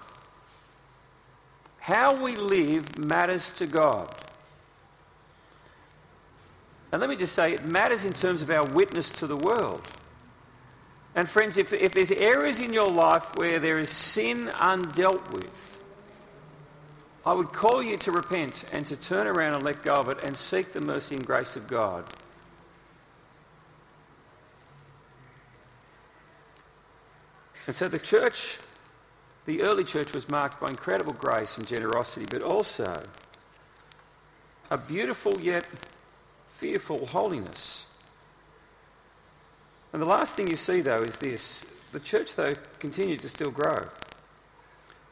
How 1.81 2.15
we 2.15 2.37
live 2.37 2.99
matters 2.99 3.53
to 3.53 3.67
God. 3.67 4.15
And 6.93 7.01
let 7.01 7.11
me 7.11 7.17
just 7.17 7.35
say, 7.35 7.53
it 7.53 7.65
matters 7.65 8.05
in 8.05 8.13
terms 8.13 8.43
of 8.43 8.51
our 8.51 8.65
witness 8.65 9.11
to 9.13 9.27
the 9.27 9.37
world. 9.37 9.83
And 11.17 11.27
friends, 11.27 11.57
if, 11.57 11.73
if 11.73 11.95
there's 11.95 12.11
areas 12.11 12.61
in 12.61 12.75
your 12.75 12.89
life 12.89 13.37
where 13.37 13.59
there 13.59 13.79
is 13.79 13.89
sin 13.89 14.49
undealt 14.49 15.33
with, 15.33 15.79
I 17.25 17.33
would 17.33 17.55
call 17.55 17.83
you 17.83 17.97
to 17.97 18.13
repent 18.13 18.65
and 18.71 18.85
to 18.87 18.97
turn 18.97 19.27
around 19.27 19.55
and 19.55 19.63
let 19.63 19.83
go 19.83 19.95
of 19.95 20.11
it 20.11 20.23
and 20.23 20.37
seek 20.37 20.75
the 20.75 20.81
mercy 20.81 21.17
and 21.17 21.27
grace 21.27 21.57
of 21.57 21.67
God. 21.67 22.05
And 27.67 27.75
so 27.75 27.89
the 27.89 27.99
church, 27.99 28.59
the 29.47 29.63
early 29.63 29.85
church, 29.85 30.13
was 30.13 30.29
marked 30.29 30.61
by 30.61 30.69
incredible 30.69 31.15
grace 31.15 31.57
and 31.57 31.67
generosity, 31.67 32.27
but 32.29 32.43
also 32.43 33.03
a 34.71 34.77
beautiful 34.77 35.41
yet 35.41 35.65
fearful 36.47 37.07
holiness. 37.07 37.87
And 39.93 40.03
the 40.03 40.07
last 40.07 40.35
thing 40.35 40.49
you 40.49 40.57
see, 40.57 40.81
though, 40.81 41.03
is 41.03 41.19
this 41.19 41.65
the 41.93 42.01
church, 42.01 42.35
though, 42.35 42.55
continued 42.79 43.21
to 43.21 43.29
still 43.29 43.51
grow. 43.51 43.89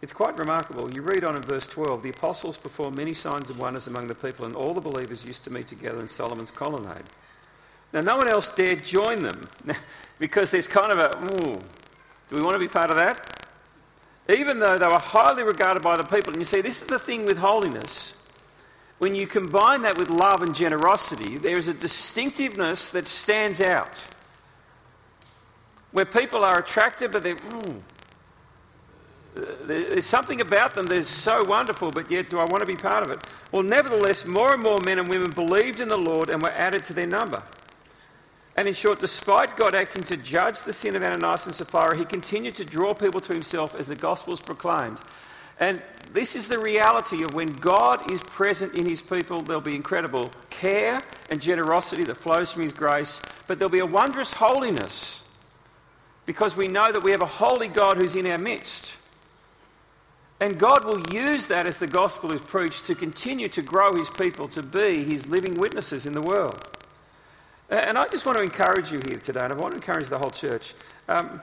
It's 0.03 0.13
quite 0.13 0.39
remarkable. 0.39 0.93
You 0.93 1.01
read 1.01 1.25
on 1.25 1.35
in 1.35 1.43
verse 1.43 1.67
12 1.67 2.03
the 2.03 2.11
apostles 2.11 2.59
performed 2.59 2.97
many 2.97 3.15
signs 3.15 3.49
and 3.49 3.59
wonders 3.59 3.87
among 3.87 4.07
the 4.07 4.15
people, 4.15 4.45
and 4.45 4.55
all 4.55 4.75
the 4.75 4.81
believers 4.81 5.25
used 5.25 5.45
to 5.45 5.51
meet 5.51 5.67
together 5.67 6.01
in 6.01 6.09
Solomon's 6.09 6.51
colonnade. 6.51 7.05
Now, 7.95 8.03
no 8.03 8.17
one 8.17 8.29
else 8.29 8.51
dared 8.51 8.85
join 8.85 9.23
them 9.23 9.49
because 10.19 10.51
there's 10.51 10.69
kind 10.69 10.93
of 10.93 10.99
a, 10.99 11.47
ooh, 11.47 11.55
do 12.29 12.37
we 12.37 12.43
want 12.43 12.55
to 12.55 12.59
be 12.59 12.69
part 12.69 12.91
of 12.91 12.97
that? 12.97 13.47
Even 14.29 14.59
though 14.59 14.77
they 14.77 14.87
were 14.87 14.99
highly 14.99 15.43
regarded 15.43 15.83
by 15.83 15.97
the 15.97 16.03
people. 16.03 16.33
And 16.33 16.41
you 16.41 16.45
see, 16.45 16.61
this 16.61 16.83
is 16.83 16.89
the 16.89 16.99
thing 16.99 17.25
with 17.25 17.39
holiness. 17.39 18.15
When 18.99 19.15
you 19.15 19.27
combine 19.27 19.83
that 19.83 19.99
with 19.99 20.11
love 20.11 20.43
and 20.43 20.55
generosity, 20.55 21.39
there 21.39 21.57
is 21.57 21.69
a 21.69 21.75
distinctiveness 21.75 22.91
that 22.91 23.07
stands 23.07 23.61
out. 23.61 23.99
Where 25.95 26.05
people 26.05 26.45
are 26.45 26.59
attracted, 26.59 27.13
but 27.13 27.23
they're, 27.23 27.37
there's 29.65 30.05
something 30.05 30.41
about 30.41 30.75
them 30.75 30.87
that 30.87 30.99
is 30.99 31.07
so 31.07 31.45
wonderful, 31.45 31.93
but 31.93 32.11
yet 32.11 32.29
do 32.29 32.41
I 32.41 32.47
want 32.47 32.63
to 32.63 32.67
be 32.67 32.75
part 32.75 33.05
of 33.05 33.13
it? 33.13 33.21
Well, 33.53 33.63
nevertheless, 33.63 34.25
more 34.25 34.53
and 34.53 34.61
more 34.61 34.81
men 34.85 34.99
and 34.99 35.09
women 35.09 35.31
believed 35.31 35.79
in 35.79 35.87
the 35.87 35.97
Lord 35.97 36.31
and 36.31 36.43
were 36.43 36.51
added 36.51 36.83
to 36.85 36.95
their 36.95 37.07
number. 37.07 37.45
And 38.57 38.67
in 38.67 38.75
short, 38.75 38.99
despite 38.99 39.57
God 39.57 39.77
acting 39.77 40.03
to 40.03 40.17
judge 40.17 40.63
the 40.63 40.73
sin 40.73 40.97
of 40.97 41.05
Ananias 41.05 41.47
and 41.47 41.55
Sapphira, 41.55 41.97
he 41.97 42.05
continued 42.05 42.57
to 42.57 42.65
draw 42.65 42.93
people 42.93 43.21
to 43.21 43.33
himself 43.33 43.77
as 43.77 43.87
the 43.87 43.95
gospel 43.95 44.33
is 44.33 44.41
proclaimed. 44.41 44.99
And 45.61 45.81
this 46.13 46.35
is 46.35 46.49
the 46.49 46.59
reality 46.59 47.23
of 47.23 47.35
when 47.35 47.53
God 47.53 48.11
is 48.11 48.21
present 48.23 48.75
in 48.75 48.85
his 48.85 49.01
people, 49.01 49.43
there'll 49.43 49.61
be 49.61 49.77
incredible 49.77 50.33
care 50.51 51.01
and 51.31 51.41
generosity 51.41 52.03
that 52.03 52.17
flows 52.17 52.51
from 52.51 52.63
his 52.63 52.73
grace, 52.73 53.23
but 53.47 53.61
there'll 53.61 53.71
be 53.71 53.79
a 53.79 53.87
wondrous 53.87 54.33
holiness 54.33 55.24
because 56.27 56.57
we 56.57 56.69
know 56.69 56.91
that 56.91 57.03
we 57.03 57.11
have 57.11 57.23
a 57.23 57.27
holy 57.27 57.69
God 57.69 57.97
who's 57.97 58.17
in 58.17 58.27
our 58.27 58.39
midst. 58.39 58.95
And 60.41 60.59
God 60.59 60.85
will 60.85 61.01
use 61.13 61.47
that 61.47 61.67
as 61.67 61.79
the 61.79 61.87
gospel 61.87 62.33
is 62.33 62.41
preached 62.41 62.87
to 62.87 62.95
continue 62.95 63.49
to 63.49 63.63
grow 63.63 63.95
his 63.95 64.11
people 64.11 64.49
to 64.49 64.63
be 64.63 65.05
his 65.05 65.27
living 65.27 65.55
witnesses 65.55 66.07
in 66.07 66.13
the 66.13 66.23
world. 66.23 66.69
And 67.71 67.97
I 67.97 68.09
just 68.09 68.27
want 68.27 68.39
to 68.39 68.45
encourage 68.45 68.93
you 68.93 69.01
here 69.09 69.19
today, 69.19 69.41
and 69.41 69.53
I 69.53 69.57
want 69.57 69.73
to 69.73 69.77
encourage 69.77 70.09
the 70.09 70.19
whole 70.19 70.31
church. 70.31 70.75
Um, 71.09 71.41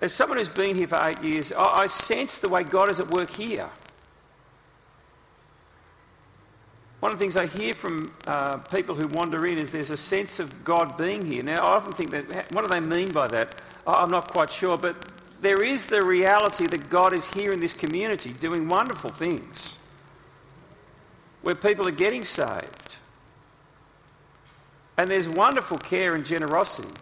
as 0.00 0.12
someone 0.12 0.38
who's 0.38 0.48
been 0.48 0.74
here 0.74 0.88
for 0.88 0.98
eight 1.06 1.22
years, 1.22 1.52
I, 1.52 1.82
I 1.82 1.86
sense 1.86 2.38
the 2.38 2.48
way 2.48 2.64
God 2.64 2.90
is 2.90 2.98
at 2.98 3.08
work 3.08 3.30
here. 3.30 3.68
One 7.02 7.10
of 7.10 7.18
the 7.18 7.24
things 7.24 7.36
I 7.36 7.46
hear 7.46 7.74
from 7.74 8.12
uh, 8.28 8.58
people 8.58 8.94
who 8.94 9.08
wander 9.08 9.44
in 9.44 9.58
is 9.58 9.72
there's 9.72 9.90
a 9.90 9.96
sense 9.96 10.38
of 10.38 10.62
God 10.62 10.96
being 10.96 11.26
here. 11.26 11.42
Now, 11.42 11.64
I 11.64 11.74
often 11.74 11.92
think 11.92 12.12
that, 12.12 12.52
what 12.52 12.62
do 12.62 12.68
they 12.68 12.78
mean 12.78 13.10
by 13.10 13.26
that? 13.26 13.60
I'm 13.84 14.08
not 14.08 14.30
quite 14.30 14.52
sure, 14.52 14.78
but 14.78 14.94
there 15.40 15.64
is 15.64 15.86
the 15.86 16.04
reality 16.04 16.68
that 16.68 16.88
God 16.88 17.12
is 17.12 17.26
here 17.26 17.50
in 17.50 17.58
this 17.58 17.72
community 17.72 18.32
doing 18.34 18.68
wonderful 18.68 19.10
things 19.10 19.78
where 21.42 21.56
people 21.56 21.88
are 21.88 21.90
getting 21.90 22.24
saved. 22.24 22.94
And 24.96 25.10
there's 25.10 25.28
wonderful 25.28 25.78
care 25.78 26.14
and 26.14 26.24
generosity. 26.24 26.94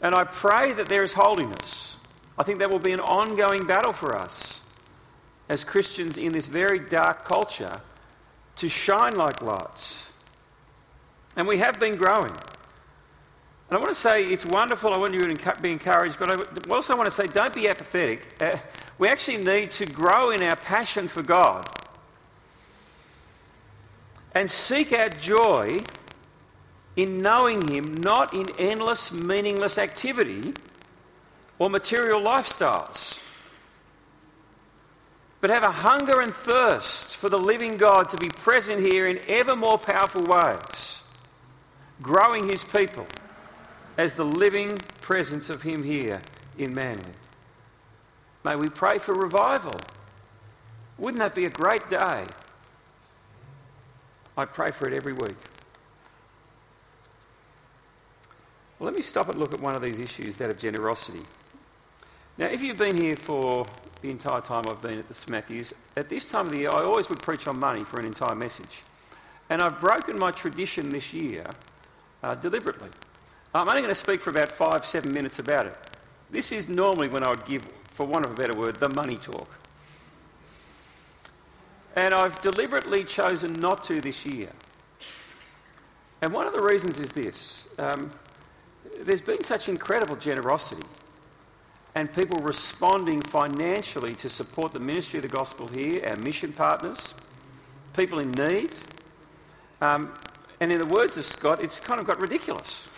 And 0.00 0.14
I 0.14 0.22
pray 0.22 0.72
that 0.72 0.88
there 0.88 1.02
is 1.02 1.14
holiness. 1.14 1.96
I 2.38 2.44
think 2.44 2.60
that 2.60 2.70
will 2.70 2.78
be 2.78 2.92
an 2.92 3.00
ongoing 3.00 3.66
battle 3.66 3.92
for 3.92 4.16
us 4.16 4.60
as 5.52 5.64
Christians 5.64 6.16
in 6.16 6.32
this 6.32 6.46
very 6.46 6.78
dark 6.78 7.26
culture 7.26 7.82
to 8.56 8.70
shine 8.70 9.14
like 9.16 9.42
lights. 9.42 10.10
And 11.36 11.46
we 11.46 11.58
have 11.58 11.78
been 11.78 11.96
growing. 11.96 12.30
And 12.30 13.76
I 13.76 13.76
want 13.76 13.90
to 13.90 13.94
say 13.94 14.24
it's 14.24 14.46
wonderful. 14.46 14.94
I 14.94 14.96
want 14.96 15.12
you 15.12 15.20
to 15.20 15.56
be 15.60 15.70
encouraged, 15.70 16.18
but 16.18 16.30
I 16.30 16.72
also 16.72 16.96
want 16.96 17.06
to 17.06 17.14
say 17.14 17.26
don't 17.26 17.52
be 17.52 17.68
apathetic. 17.68 18.22
Uh, 18.40 18.56
we 18.96 19.08
actually 19.08 19.44
need 19.44 19.70
to 19.72 19.84
grow 19.84 20.30
in 20.30 20.42
our 20.42 20.56
passion 20.56 21.06
for 21.06 21.22
God 21.22 21.68
and 24.34 24.50
seek 24.50 24.90
our 24.94 25.10
joy 25.10 25.80
in 26.96 27.20
knowing 27.20 27.68
Him, 27.68 27.98
not 27.98 28.32
in 28.32 28.48
endless, 28.58 29.12
meaningless 29.12 29.76
activity 29.76 30.54
or 31.58 31.68
material 31.68 32.22
lifestyles, 32.22 33.20
but 35.42 35.50
have 35.50 35.64
a 35.64 35.72
hunger 35.72 36.20
and 36.20 36.32
thirst 36.32 37.16
for 37.16 37.28
the 37.28 37.36
living 37.36 37.76
God 37.76 38.04
to 38.10 38.16
be 38.16 38.28
present 38.28 38.80
here 38.80 39.08
in 39.08 39.18
ever 39.26 39.56
more 39.56 39.76
powerful 39.76 40.22
ways, 40.22 41.02
growing 42.00 42.48
His 42.48 42.62
people 42.62 43.08
as 43.98 44.14
the 44.14 44.24
living 44.24 44.78
presence 45.00 45.50
of 45.50 45.62
Him 45.62 45.82
here 45.82 46.22
in 46.56 46.72
Manly. 46.72 47.12
May 48.44 48.54
we 48.54 48.68
pray 48.68 48.98
for 48.98 49.14
revival. 49.14 49.80
Wouldn't 50.96 51.18
that 51.18 51.34
be 51.34 51.44
a 51.44 51.50
great 51.50 51.88
day? 51.88 52.24
I 54.36 54.44
pray 54.44 54.70
for 54.70 54.86
it 54.86 54.94
every 54.94 55.12
week. 55.12 55.36
Well, 58.78 58.86
let 58.86 58.94
me 58.94 59.02
stop 59.02 59.28
and 59.28 59.40
look 59.40 59.52
at 59.52 59.60
one 59.60 59.74
of 59.74 59.82
these 59.82 59.98
issues, 59.98 60.36
that 60.36 60.50
of 60.50 60.58
generosity. 60.58 61.22
Now, 62.42 62.48
if 62.48 62.60
you've 62.60 62.76
been 62.76 63.00
here 63.00 63.14
for 63.14 63.64
the 64.00 64.10
entire 64.10 64.40
time 64.40 64.64
I've 64.68 64.82
been 64.82 64.98
at 64.98 65.08
the 65.08 65.30
Matthews, 65.30 65.72
at 65.96 66.08
this 66.08 66.28
time 66.28 66.46
of 66.46 66.50
the 66.50 66.58
year, 66.58 66.70
I 66.70 66.82
always 66.82 67.08
would 67.08 67.22
preach 67.22 67.46
on 67.46 67.56
money 67.56 67.84
for 67.84 68.00
an 68.00 68.04
entire 68.04 68.34
message. 68.34 68.82
And 69.48 69.62
I've 69.62 69.78
broken 69.78 70.18
my 70.18 70.32
tradition 70.32 70.90
this 70.90 71.12
year 71.14 71.44
uh, 72.20 72.34
deliberately. 72.34 72.88
I'm 73.54 73.68
only 73.68 73.80
going 73.80 73.94
to 73.94 74.00
speak 74.00 74.20
for 74.20 74.30
about 74.30 74.48
five, 74.48 74.84
seven 74.84 75.12
minutes 75.12 75.38
about 75.38 75.66
it. 75.66 75.76
This 76.32 76.50
is 76.50 76.68
normally 76.68 77.06
when 77.06 77.22
I 77.22 77.30
would 77.30 77.44
give, 77.44 77.64
for 77.90 78.06
want 78.06 78.24
of 78.24 78.32
a 78.32 78.34
better 78.34 78.58
word, 78.58 78.74
the 78.74 78.88
money 78.88 79.18
talk. 79.18 79.48
And 81.94 82.12
I've 82.12 82.40
deliberately 82.40 83.04
chosen 83.04 83.52
not 83.52 83.84
to 83.84 84.00
this 84.00 84.26
year. 84.26 84.50
And 86.20 86.32
one 86.32 86.48
of 86.48 86.54
the 86.54 86.62
reasons 86.62 86.98
is 86.98 87.10
this 87.10 87.68
um, 87.78 88.10
there's 88.98 89.20
been 89.20 89.44
such 89.44 89.68
incredible 89.68 90.16
generosity 90.16 90.82
and 91.94 92.12
people 92.12 92.38
responding 92.40 93.20
financially 93.20 94.14
to 94.16 94.28
support 94.28 94.72
the 94.72 94.80
ministry 94.80 95.18
of 95.18 95.22
the 95.22 95.28
gospel 95.28 95.68
here, 95.68 96.06
our 96.06 96.16
mission 96.16 96.52
partners, 96.52 97.14
people 97.94 98.18
in 98.18 98.32
need. 98.32 98.74
Um, 99.80 100.12
and 100.60 100.72
in 100.72 100.78
the 100.78 100.86
words 100.86 101.16
of 101.16 101.24
Scott, 101.24 101.62
it's 101.62 101.80
kind 101.80 102.00
of 102.00 102.06
got 102.06 102.18
ridiculous 102.20 102.88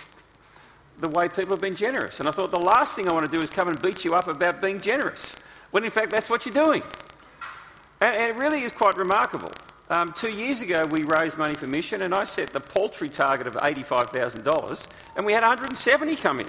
the 1.00 1.08
way 1.08 1.28
people 1.28 1.50
have 1.50 1.60
been 1.60 1.74
generous. 1.74 2.20
And 2.20 2.28
I 2.28 2.32
thought 2.32 2.50
the 2.50 2.58
last 2.58 2.94
thing 2.94 3.08
I 3.08 3.12
want 3.12 3.30
to 3.30 3.36
do 3.36 3.42
is 3.42 3.50
come 3.50 3.68
and 3.68 3.80
beat 3.80 4.04
you 4.04 4.14
up 4.14 4.28
about 4.28 4.60
being 4.60 4.80
generous, 4.80 5.34
when 5.70 5.84
in 5.84 5.90
fact 5.90 6.10
that's 6.10 6.30
what 6.30 6.46
you're 6.46 6.54
doing. 6.54 6.82
And, 8.00 8.16
and 8.16 8.30
it 8.30 8.36
really 8.36 8.62
is 8.62 8.72
quite 8.72 8.96
remarkable. 8.96 9.50
Um, 9.90 10.12
two 10.12 10.30
years 10.30 10.62
ago, 10.62 10.86
we 10.86 11.02
raised 11.02 11.36
money 11.36 11.54
for 11.54 11.66
mission, 11.66 12.02
and 12.02 12.14
I 12.14 12.24
set 12.24 12.50
the 12.50 12.60
paltry 12.60 13.08
target 13.08 13.46
of 13.46 13.54
$85,000, 13.54 14.86
and 15.16 15.26
we 15.26 15.32
had 15.32 15.42
170 15.42 16.16
come 16.16 16.40
in. 16.40 16.48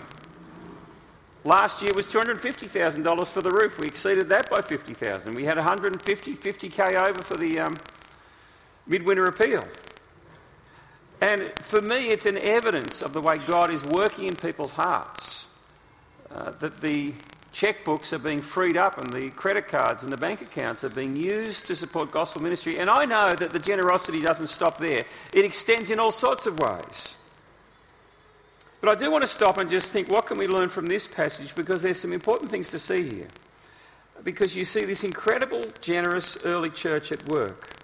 Last 1.45 1.83
year 1.83 1.91
was 1.93 2.07
$250,000 2.07 3.27
for 3.31 3.41
the 3.43 3.51
roof. 3.51 3.77
We 3.79 3.85
exceeded 3.85 4.29
that 4.29 4.49
by 4.49 4.61
50,000. 4.61 5.35
We 5.35 5.45
had 5.45 5.57
150, 5.57 6.35
50k 6.35 6.95
over 7.07 7.21
for 7.21 7.37
the 7.37 7.59
um, 7.59 7.77
midwinter 8.87 9.25
appeal. 9.25 9.63
And 11.21 11.53
for 11.61 11.81
me, 11.81 12.09
it's 12.09 12.25
an 12.25 12.39
evidence 12.39 13.03
of 13.03 13.13
the 13.13 13.21
way 13.21 13.37
God 13.37 13.69
is 13.69 13.83
working 13.83 14.25
in 14.25 14.35
people's 14.35 14.73
hearts. 14.73 15.45
Uh, 16.31 16.49
that 16.59 16.81
the 16.81 17.13
checkbooks 17.53 18.11
are 18.11 18.19
being 18.19 18.41
freed 18.41 18.75
up 18.75 18.97
and 18.97 19.13
the 19.13 19.29
credit 19.29 19.67
cards 19.67 20.01
and 20.01 20.11
the 20.11 20.17
bank 20.17 20.41
accounts 20.41 20.83
are 20.83 20.89
being 20.89 21.15
used 21.15 21.67
to 21.67 21.75
support 21.75 22.11
gospel 22.11 22.41
ministry. 22.41 22.79
And 22.79 22.89
I 22.89 23.05
know 23.05 23.35
that 23.35 23.53
the 23.53 23.59
generosity 23.59 24.19
doesn't 24.19 24.47
stop 24.47 24.79
there, 24.79 25.05
it 25.31 25.45
extends 25.45 25.91
in 25.91 25.99
all 25.99 26.11
sorts 26.11 26.47
of 26.47 26.57
ways. 26.57 27.15
But 28.85 29.01
I 29.01 29.03
do 29.03 29.09
want 29.09 29.23
to 29.23 29.27
stop 29.27 29.57
and 29.57 29.67
just 29.67 29.91
think 29.91 30.09
what 30.09 30.27
can 30.27 30.37
we 30.37 30.45
learn 30.45 30.69
from 30.69 30.85
this 30.85 31.07
passage 31.07 31.55
because 31.55 31.81
there's 31.81 31.99
some 31.99 32.13
important 32.13 32.51
things 32.51 32.69
to 32.69 32.77
see 32.77 33.09
here. 33.09 33.27
Because 34.23 34.55
you 34.55 34.63
see 34.63 34.85
this 34.85 35.03
incredible, 35.03 35.63
generous 35.81 36.37
early 36.45 36.69
church 36.69 37.11
at 37.11 37.27
work. 37.27 37.81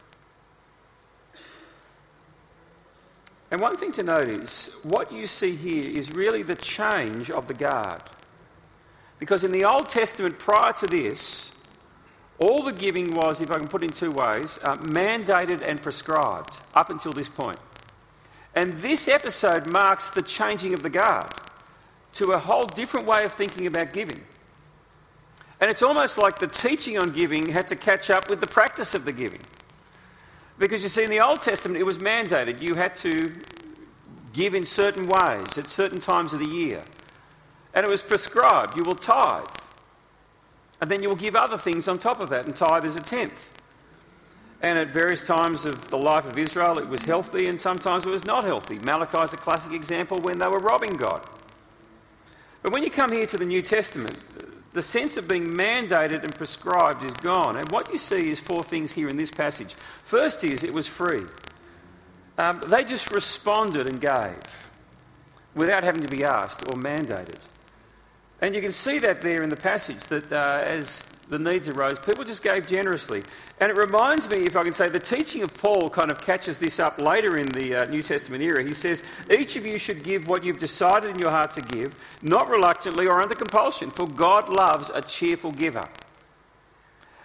And 3.49 3.59
one 3.59 3.77
thing 3.77 3.91
to 3.93 4.03
note 4.03 4.27
is 4.27 4.69
what 4.83 5.11
you 5.11 5.25
see 5.25 5.55
here 5.55 5.89
is 5.89 6.11
really 6.11 6.43
the 6.43 6.53
change 6.53 7.31
of 7.31 7.47
the 7.47 7.55
guard. 7.55 8.03
Because 9.17 9.43
in 9.43 9.51
the 9.51 9.65
Old 9.65 9.89
Testament 9.89 10.37
prior 10.37 10.73
to 10.73 10.85
this, 10.85 11.51
all 12.37 12.61
the 12.61 12.71
giving 12.71 13.15
was, 13.15 13.41
if 13.41 13.49
I 13.49 13.57
can 13.57 13.67
put 13.67 13.81
it 13.81 13.87
in 13.87 13.91
two 13.93 14.11
ways, 14.11 14.59
uh, 14.61 14.75
mandated 14.75 15.67
and 15.67 15.81
prescribed 15.81 16.53
up 16.75 16.91
until 16.91 17.11
this 17.11 17.27
point. 17.27 17.57
And 18.55 18.79
this 18.79 19.07
episode 19.07 19.67
marks 19.67 20.09
the 20.09 20.21
changing 20.21 20.73
of 20.73 20.83
the 20.83 20.89
guard 20.89 21.33
to 22.13 22.31
a 22.31 22.39
whole 22.39 22.65
different 22.65 23.07
way 23.07 23.23
of 23.23 23.31
thinking 23.31 23.65
about 23.65 23.93
giving. 23.93 24.21
And 25.61 25.69
it's 25.69 25.81
almost 25.81 26.17
like 26.17 26.39
the 26.39 26.47
teaching 26.47 26.97
on 26.97 27.11
giving 27.11 27.47
had 27.47 27.67
to 27.69 27.75
catch 27.75 28.09
up 28.09 28.29
with 28.29 28.41
the 28.41 28.47
practice 28.47 28.93
of 28.93 29.05
the 29.05 29.11
giving. 29.11 29.41
Because 30.57 30.83
you 30.83 30.89
see, 30.89 31.03
in 31.03 31.09
the 31.09 31.21
Old 31.21 31.41
Testament, 31.41 31.79
it 31.79 31.83
was 31.83 31.99
mandated. 31.99 32.61
You 32.61 32.75
had 32.75 32.95
to 32.95 33.31
give 34.33 34.53
in 34.53 34.65
certain 34.65 35.07
ways 35.07 35.57
at 35.57 35.67
certain 35.67 35.99
times 35.99 36.33
of 36.33 36.39
the 36.39 36.49
year. 36.49 36.83
And 37.73 37.85
it 37.85 37.89
was 37.89 38.03
prescribed. 38.03 38.75
You 38.75 38.83
will 38.83 38.95
tithe. 38.95 39.45
And 40.81 40.89
then 40.89 41.03
you 41.03 41.09
will 41.09 41.15
give 41.15 41.35
other 41.35 41.57
things 41.57 41.87
on 41.87 41.99
top 41.99 42.19
of 42.19 42.29
that, 42.29 42.45
and 42.45 42.55
tithe 42.55 42.85
is 42.85 42.95
a 42.95 43.01
tenth. 43.01 43.51
And 44.61 44.77
at 44.77 44.89
various 44.89 45.25
times 45.25 45.65
of 45.65 45.89
the 45.89 45.97
life 45.97 46.25
of 46.25 46.37
Israel, 46.37 46.77
it 46.77 46.87
was 46.87 47.01
healthy, 47.01 47.47
and 47.47 47.59
sometimes 47.59 48.05
it 48.05 48.09
was 48.09 48.25
not 48.25 48.43
healthy. 48.43 48.77
Malachi 48.79 49.23
is 49.23 49.33
a 49.33 49.37
classic 49.37 49.73
example 49.73 50.19
when 50.19 50.37
they 50.37 50.47
were 50.47 50.59
robbing 50.59 50.97
God. 50.97 51.25
But 52.61 52.71
when 52.71 52.83
you 52.83 52.91
come 52.91 53.11
here 53.11 53.25
to 53.25 53.37
the 53.37 53.45
New 53.45 53.63
Testament, 53.63 54.17
the 54.73 54.83
sense 54.83 55.17
of 55.17 55.27
being 55.27 55.47
mandated 55.47 56.23
and 56.23 56.33
prescribed 56.33 57.03
is 57.03 57.13
gone. 57.15 57.57
And 57.57 57.69
what 57.71 57.91
you 57.91 57.97
see 57.97 58.29
is 58.29 58.39
four 58.39 58.63
things 58.63 58.91
here 58.91 59.09
in 59.09 59.17
this 59.17 59.31
passage. 59.31 59.73
First 60.03 60.43
is 60.43 60.63
it 60.63 60.73
was 60.73 60.87
free. 60.87 61.23
Um, 62.37 62.61
they 62.67 62.83
just 62.83 63.11
responded 63.11 63.87
and 63.87 63.99
gave 63.99 64.71
without 65.55 65.83
having 65.83 66.01
to 66.03 66.07
be 66.07 66.23
asked 66.23 66.61
or 66.61 66.75
mandated. 66.75 67.39
And 68.39 68.55
you 68.55 68.61
can 68.61 68.71
see 68.71 68.99
that 68.99 69.21
there 69.21 69.43
in 69.43 69.49
the 69.49 69.55
passage 69.55 70.05
that 70.05 70.31
uh, 70.31 70.61
as 70.63 71.03
the 71.31 71.39
needs 71.39 71.69
arose, 71.69 71.97
people 71.97 72.25
just 72.25 72.43
gave 72.43 72.67
generously. 72.67 73.23
And 73.61 73.71
it 73.71 73.77
reminds 73.77 74.29
me, 74.29 74.39
if 74.39 74.57
I 74.57 74.63
can 74.63 74.73
say, 74.73 74.89
the 74.89 74.99
teaching 74.99 75.43
of 75.43 75.53
Paul 75.53 75.89
kind 75.89 76.11
of 76.11 76.19
catches 76.19 76.57
this 76.57 76.77
up 76.77 76.99
later 76.99 77.37
in 77.37 77.47
the 77.47 77.83
uh, 77.83 77.85
New 77.85 78.03
Testament 78.03 78.43
era. 78.43 78.61
He 78.61 78.73
says, 78.73 79.01
Each 79.33 79.55
of 79.55 79.65
you 79.65 79.79
should 79.79 80.03
give 80.03 80.27
what 80.27 80.43
you've 80.43 80.59
decided 80.59 81.09
in 81.09 81.19
your 81.19 81.31
heart 81.31 81.51
to 81.51 81.61
give, 81.61 81.95
not 82.21 82.49
reluctantly 82.49 83.07
or 83.07 83.21
under 83.21 83.33
compulsion, 83.33 83.89
for 83.89 84.05
God 84.05 84.49
loves 84.49 84.91
a 84.93 85.01
cheerful 85.01 85.51
giver. 85.51 85.87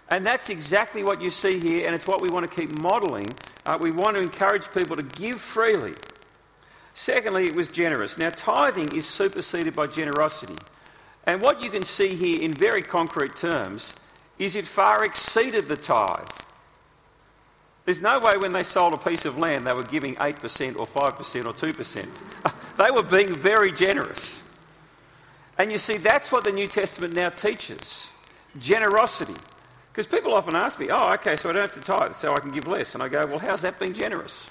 And 0.09 0.25
that's 0.25 0.51
exactly 0.51 1.03
what 1.03 1.21
you 1.21 1.31
see 1.31 1.59
here, 1.59 1.85
and 1.85 1.93
it's 1.93 2.07
what 2.07 2.21
we 2.21 2.29
want 2.29 2.49
to 2.49 2.57
keep 2.61 2.79
modelling. 2.79 3.35
Uh, 3.67 3.77
we 3.81 3.91
want 3.91 4.17
to 4.17 4.23
encourage 4.23 4.71
people 4.73 4.95
to 4.95 5.03
give 5.03 5.41
freely. 5.41 5.95
Secondly, 6.95 7.47
it 7.47 7.57
was 7.57 7.69
generous. 7.69 8.17
Now, 8.17 8.31
tithing 8.31 8.97
is 8.97 9.05
superseded 9.05 9.75
by 9.75 9.89
generosity. 9.89 10.57
And 11.27 11.43
what 11.43 11.63
you 11.63 11.71
can 11.71 11.83
see 11.83 12.15
here 12.15 12.41
in 12.41 12.55
very 12.55 12.83
concrete 12.83 13.37
terms 13.37 13.95
is 14.39 14.55
it 14.55 14.67
far 14.67 15.05
exceeded 15.05 15.67
the 15.67 15.77
tithe. 15.77 16.29
There's 17.85 18.01
no 18.01 18.19
way 18.19 18.37
when 18.37 18.53
they 18.53 18.63
sold 18.63 18.95
a 18.95 18.97
piece 18.97 19.25
of 19.25 19.39
land 19.39 19.67
they 19.67 19.73
were 19.73 19.85
giving 19.85 20.17
8% 20.17 20.77
or 20.77 20.87
5% 20.87 21.47
or 21.47 21.53
2%. 21.53 22.09
they 22.77 22.91
were 22.91 23.03
being 23.03 23.35
very 23.35 23.73
generous. 23.73 24.41
And 25.59 25.73
you 25.73 25.79
see, 25.79 25.97
that's 25.97 26.31
what 26.31 26.45
the 26.45 26.53
New 26.53 26.69
Testament 26.69 27.15
now 27.15 27.31
teaches 27.31 28.09
generosity. 28.59 29.37
Because 29.93 30.07
people 30.07 30.35
often 30.35 30.55
ask 30.55 30.79
me, 30.79 30.91
oh, 30.91 31.15
okay, 31.15 31.37
so 31.37 31.49
I 31.49 31.53
don't 31.53 31.63
have 31.63 31.73
to 31.73 31.81
tithe, 31.81 32.15
so 32.15 32.35
I 32.35 32.41
can 32.41 32.51
give 32.51 32.67
less. 32.67 32.95
And 32.95 33.03
I 33.03 33.09
go, 33.09 33.25
well, 33.27 33.39
how's 33.39 33.63
that 33.63 33.79
being 33.79 33.95
generous? 33.95 34.47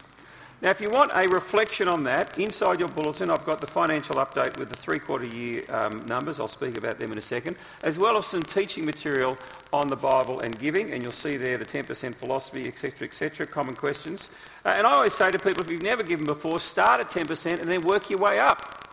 Now, 0.61 0.69
if 0.69 0.79
you 0.79 0.89
want 0.89 1.11
a 1.13 1.27
reflection 1.27 1.89
on 1.89 2.03
that, 2.03 2.39
inside 2.39 2.79
your 2.79 2.87
bulletin, 2.87 3.29
I've 3.29 3.45
got 3.45 3.59
the 3.59 3.67
financial 3.67 4.15
update 4.15 4.57
with 4.57 4.69
the 4.69 4.75
three 4.75 4.99
quarter 4.99 5.27
year 5.27 5.63
um, 5.69 6.05
numbers. 6.05 6.39
I'll 6.39 6.47
speak 6.47 6.77
about 6.77 6.97
them 6.97 7.11
in 7.11 7.17
a 7.17 7.21
second, 7.21 7.57
as 7.83 7.99
well 7.99 8.17
as 8.17 8.25
some 8.25 8.41
teaching 8.41 8.85
material 8.85 9.37
on 9.73 9.89
the 9.89 9.97
Bible 9.97 10.39
and 10.39 10.57
giving. 10.57 10.93
And 10.93 11.03
you'll 11.03 11.11
see 11.11 11.35
there 11.35 11.57
the 11.57 11.65
10% 11.65 12.15
philosophy, 12.15 12.67
etc., 12.67 13.05
etc., 13.05 13.45
common 13.45 13.75
questions. 13.75 14.29
Uh, 14.63 14.69
and 14.69 14.87
I 14.87 14.93
always 14.93 15.13
say 15.13 15.29
to 15.29 15.37
people 15.37 15.61
if 15.61 15.69
you've 15.69 15.81
never 15.81 16.03
given 16.03 16.25
before, 16.25 16.59
start 16.59 17.01
at 17.01 17.09
10% 17.09 17.59
and 17.59 17.69
then 17.69 17.81
work 17.81 18.09
your 18.09 18.19
way 18.19 18.39
up 18.39 18.89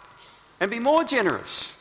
and 0.58 0.70
be 0.70 0.80
more 0.80 1.04
generous. 1.04 1.78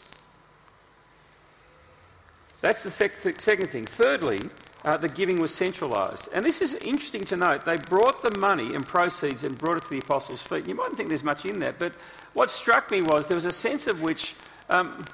That's 2.61 2.83
the 2.83 2.91
sec- 2.91 3.41
second 3.41 3.67
thing. 3.69 3.87
Thirdly, 3.87 4.41
uh, 4.83 4.97
the 4.97 5.09
giving 5.09 5.39
was 5.39 5.53
centralised. 5.53 6.29
And 6.33 6.43
this 6.43 6.61
is 6.61 6.75
interesting 6.75 7.23
to 7.25 7.37
note. 7.37 7.65
They 7.65 7.77
brought 7.77 8.23
the 8.23 8.37
money 8.39 8.73
and 8.73 8.85
proceeds 8.85 9.43
and 9.43 9.57
brought 9.57 9.77
it 9.77 9.83
to 9.83 9.89
the 9.89 9.99
apostles' 9.99 10.41
feet. 10.41 10.65
You 10.65 10.75
mightn't 10.75 10.97
think 10.97 11.09
there's 11.09 11.23
much 11.23 11.45
in 11.45 11.59
that, 11.59 11.77
but 11.77 11.93
what 12.33 12.49
struck 12.49 12.89
me 12.89 13.01
was 13.01 13.27
there 13.27 13.35
was 13.35 13.45
a 13.45 13.51
sense 13.51 13.87
of 13.87 14.01
which 14.01 14.35
um, 14.69 15.05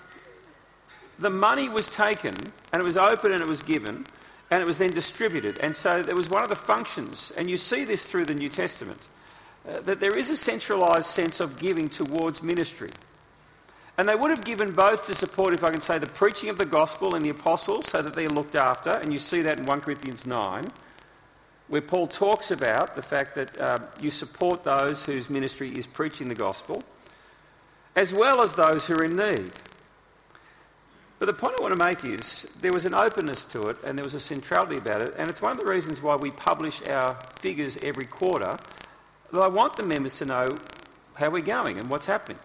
the 1.19 1.29
money 1.29 1.67
was 1.67 1.87
taken 1.87 2.35
and 2.71 2.81
it 2.81 2.85
was 2.85 2.97
open 2.97 3.31
and 3.31 3.41
it 3.41 3.47
was 3.47 3.61
given 3.61 4.05
and 4.49 4.61
it 4.61 4.65
was 4.65 4.77
then 4.77 4.91
distributed. 4.91 5.57
And 5.59 5.75
so 5.75 6.01
there 6.01 6.15
was 6.15 6.29
one 6.29 6.43
of 6.43 6.49
the 6.49 6.55
functions, 6.55 7.33
and 7.35 7.49
you 7.49 7.57
see 7.57 7.83
this 7.83 8.09
through 8.09 8.25
the 8.25 8.33
New 8.33 8.49
Testament, 8.49 9.01
uh, 9.67 9.81
that 9.81 9.99
there 9.99 10.15
is 10.15 10.29
a 10.29 10.37
centralised 10.37 11.07
sense 11.07 11.41
of 11.41 11.59
giving 11.59 11.89
towards 11.89 12.41
ministry. 12.41 12.91
And 13.97 14.07
they 14.07 14.15
would 14.15 14.29
have 14.29 14.45
given 14.45 14.73
both 14.73 15.07
to 15.07 15.15
support, 15.15 15.53
if 15.53 15.63
I 15.63 15.71
can 15.71 15.81
say, 15.81 15.97
the 15.97 16.05
preaching 16.05 16.49
of 16.49 16.59
the 16.59 16.65
gospel 16.65 17.15
and 17.15 17.25
the 17.25 17.29
apostles 17.29 17.87
so 17.87 18.01
that 18.01 18.13
they're 18.15 18.29
looked 18.29 18.55
after. 18.55 18.91
And 18.91 19.11
you 19.11 19.17
see 19.17 19.41
that 19.41 19.59
in 19.59 19.65
1 19.65 19.81
Corinthians 19.81 20.27
9, 20.27 20.71
where 21.67 21.81
Paul 21.81 22.05
talks 22.05 22.51
about 22.51 22.95
the 22.95 23.01
fact 23.01 23.33
that 23.35 23.59
uh, 23.59 23.79
you 23.99 24.11
support 24.11 24.63
those 24.63 25.03
whose 25.03 25.29
ministry 25.29 25.75
is 25.75 25.87
preaching 25.87 26.27
the 26.27 26.35
gospel, 26.35 26.83
as 27.95 28.13
well 28.13 28.41
as 28.41 28.53
those 28.53 28.85
who 28.85 28.93
are 28.93 29.03
in 29.03 29.15
need. 29.15 29.51
But 31.19 31.25
the 31.25 31.33
point 31.33 31.55
I 31.57 31.63
want 31.63 31.75
to 31.75 31.83
make 31.83 32.05
is 32.05 32.47
there 32.61 32.71
was 32.71 32.85
an 32.85 32.93
openness 32.93 33.43
to 33.45 33.69
it 33.69 33.77
and 33.83 33.97
there 33.97 34.03
was 34.03 34.13
a 34.13 34.19
centrality 34.19 34.77
about 34.77 35.01
it. 35.01 35.15
And 35.17 35.29
it's 35.29 35.41
one 35.41 35.51
of 35.51 35.57
the 35.57 35.65
reasons 35.65 35.99
why 35.99 36.15
we 36.15 36.29
publish 36.29 36.85
our 36.87 37.17
figures 37.39 37.77
every 37.81 38.05
quarter. 38.05 38.59
That 39.33 39.39
I 39.39 39.47
want 39.47 39.75
the 39.75 39.83
members 39.83 40.19
to 40.19 40.25
know 40.25 40.59
how 41.15 41.31
we're 41.31 41.41
going 41.41 41.79
and 41.79 41.89
what's 41.89 42.05
happening. 42.05 42.37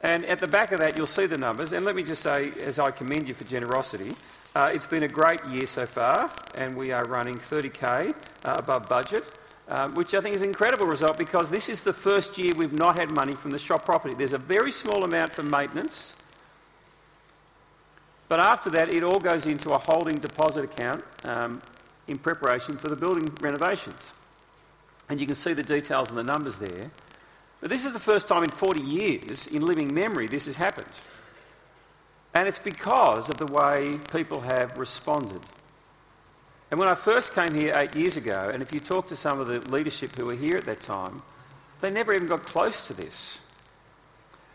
And 0.00 0.24
at 0.26 0.38
the 0.38 0.46
back 0.46 0.72
of 0.72 0.80
that, 0.80 0.96
you'll 0.96 1.06
see 1.06 1.26
the 1.26 1.38
numbers. 1.38 1.72
And 1.72 1.84
let 1.84 1.96
me 1.96 2.02
just 2.02 2.22
say, 2.22 2.52
as 2.62 2.78
I 2.78 2.90
commend 2.90 3.26
you 3.26 3.34
for 3.34 3.44
generosity, 3.44 4.14
uh, 4.54 4.70
it's 4.72 4.86
been 4.86 5.02
a 5.02 5.08
great 5.08 5.44
year 5.46 5.66
so 5.66 5.86
far, 5.86 6.30
and 6.54 6.76
we 6.76 6.92
are 6.92 7.04
running 7.04 7.36
30k 7.36 8.10
uh, 8.10 8.12
above 8.44 8.88
budget. 8.88 9.24
uh, 9.68 9.88
which 9.90 10.14
I 10.14 10.20
think 10.20 10.34
is 10.34 10.42
an 10.42 10.48
incredible 10.48 10.86
result 10.86 11.18
because 11.18 11.50
this 11.50 11.68
is 11.68 11.82
the 11.82 11.92
first 11.92 12.38
year 12.38 12.52
we've 12.56 12.72
not 12.72 12.98
had 12.98 13.10
money 13.10 13.34
from 13.34 13.50
the 13.50 13.58
shop 13.58 13.84
property. 13.84 14.14
There's 14.14 14.32
a 14.32 14.38
very 14.38 14.72
small 14.72 15.04
amount 15.04 15.34
for 15.34 15.42
maintenance, 15.42 16.14
but 18.28 18.40
after 18.40 18.70
that, 18.70 18.88
it 18.88 19.04
all 19.04 19.20
goes 19.20 19.46
into 19.46 19.72
a 19.72 19.78
holding 19.78 20.16
deposit 20.18 20.64
account 20.64 21.04
um, 21.24 21.62
in 22.06 22.18
preparation 22.18 22.78
for 22.78 22.88
the 22.88 22.96
building 22.96 23.30
renovations. 23.40 24.14
And 25.08 25.20
you 25.20 25.26
can 25.26 25.36
see 25.36 25.52
the 25.52 25.62
details 25.62 26.08
and 26.10 26.18
the 26.18 26.22
numbers 26.22 26.56
there. 26.56 26.90
But 27.60 27.70
this 27.70 27.84
is 27.84 27.92
the 27.92 27.98
first 27.98 28.28
time 28.28 28.44
in 28.44 28.50
40 28.50 28.80
years 28.80 29.46
in 29.46 29.66
living 29.66 29.92
memory 29.92 30.26
this 30.26 30.46
has 30.46 30.56
happened. 30.56 30.86
And 32.34 32.46
it's 32.46 32.58
because 32.58 33.28
of 33.28 33.38
the 33.38 33.46
way 33.46 33.98
people 34.12 34.42
have 34.42 34.78
responded. 34.78 35.40
And 36.70 36.78
when 36.78 36.88
I 36.88 36.94
first 36.94 37.34
came 37.34 37.54
here 37.54 37.72
eight 37.76 37.96
years 37.96 38.16
ago, 38.16 38.50
and 38.52 38.62
if 38.62 38.72
you 38.72 38.80
talk 38.80 39.06
to 39.08 39.16
some 39.16 39.40
of 39.40 39.46
the 39.46 39.60
leadership 39.70 40.14
who 40.16 40.26
were 40.26 40.36
here 40.36 40.56
at 40.56 40.66
that 40.66 40.82
time, 40.82 41.22
they 41.80 41.90
never 41.90 42.12
even 42.12 42.28
got 42.28 42.42
close 42.42 42.86
to 42.86 42.94
this. 42.94 43.38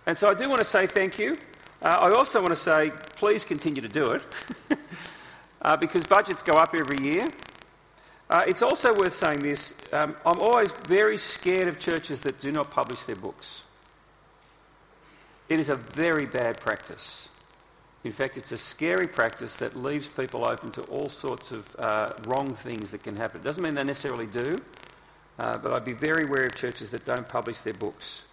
And 0.05 0.17
so 0.17 0.29
I 0.29 0.33
do 0.33 0.47
want 0.47 0.59
to 0.59 0.67
say 0.67 0.85
thank 0.85 1.17
you. 1.17 1.37
Uh, 1.81 1.87
I 2.01 2.11
also 2.11 2.39
want 2.41 2.51
to 2.51 2.59
say 2.59 2.91
please 3.15 3.43
continue 3.43 3.81
to 3.81 3.87
do 3.87 4.11
it 4.11 4.21
uh, 5.61 5.75
because 5.77 6.05
budgets 6.05 6.43
go 6.43 6.53
up 6.53 6.75
every 6.75 7.03
year. 7.03 7.27
Uh, 8.33 8.41
it's 8.47 8.63
also 8.63 8.91
worth 8.95 9.13
saying 9.13 9.41
this 9.41 9.75
um, 9.91 10.15
I'm 10.25 10.39
always 10.39 10.71
very 10.87 11.17
scared 11.17 11.67
of 11.67 11.77
churches 11.77 12.21
that 12.21 12.41
do 12.41 12.51
not 12.51 12.71
publish 12.71 13.03
their 13.03 13.15
books. 13.15 13.61
It 15.49 15.59
is 15.59 15.69
a 15.69 15.75
very 15.75 16.25
bad 16.25 16.59
practice. 16.59 17.29
In 18.03 18.11
fact, 18.11 18.35
it's 18.35 18.51
a 18.51 18.57
scary 18.57 19.05
practice 19.05 19.57
that 19.57 19.75
leaves 19.75 20.09
people 20.09 20.49
open 20.49 20.71
to 20.71 20.81
all 20.85 21.09
sorts 21.09 21.51
of 21.51 21.75
uh, 21.77 22.13
wrong 22.25 22.55
things 22.55 22.89
that 22.89 23.03
can 23.03 23.15
happen. 23.17 23.39
It 23.39 23.43
doesn't 23.43 23.61
mean 23.61 23.75
they 23.75 23.83
necessarily 23.83 24.25
do, 24.25 24.59
uh, 25.37 25.59
but 25.59 25.71
I'd 25.71 25.85
be 25.85 25.93
very 25.93 26.25
wary 26.25 26.47
of 26.47 26.55
churches 26.55 26.89
that 26.89 27.05
don't 27.05 27.29
publish 27.29 27.61
their 27.61 27.75
books. 27.75 28.23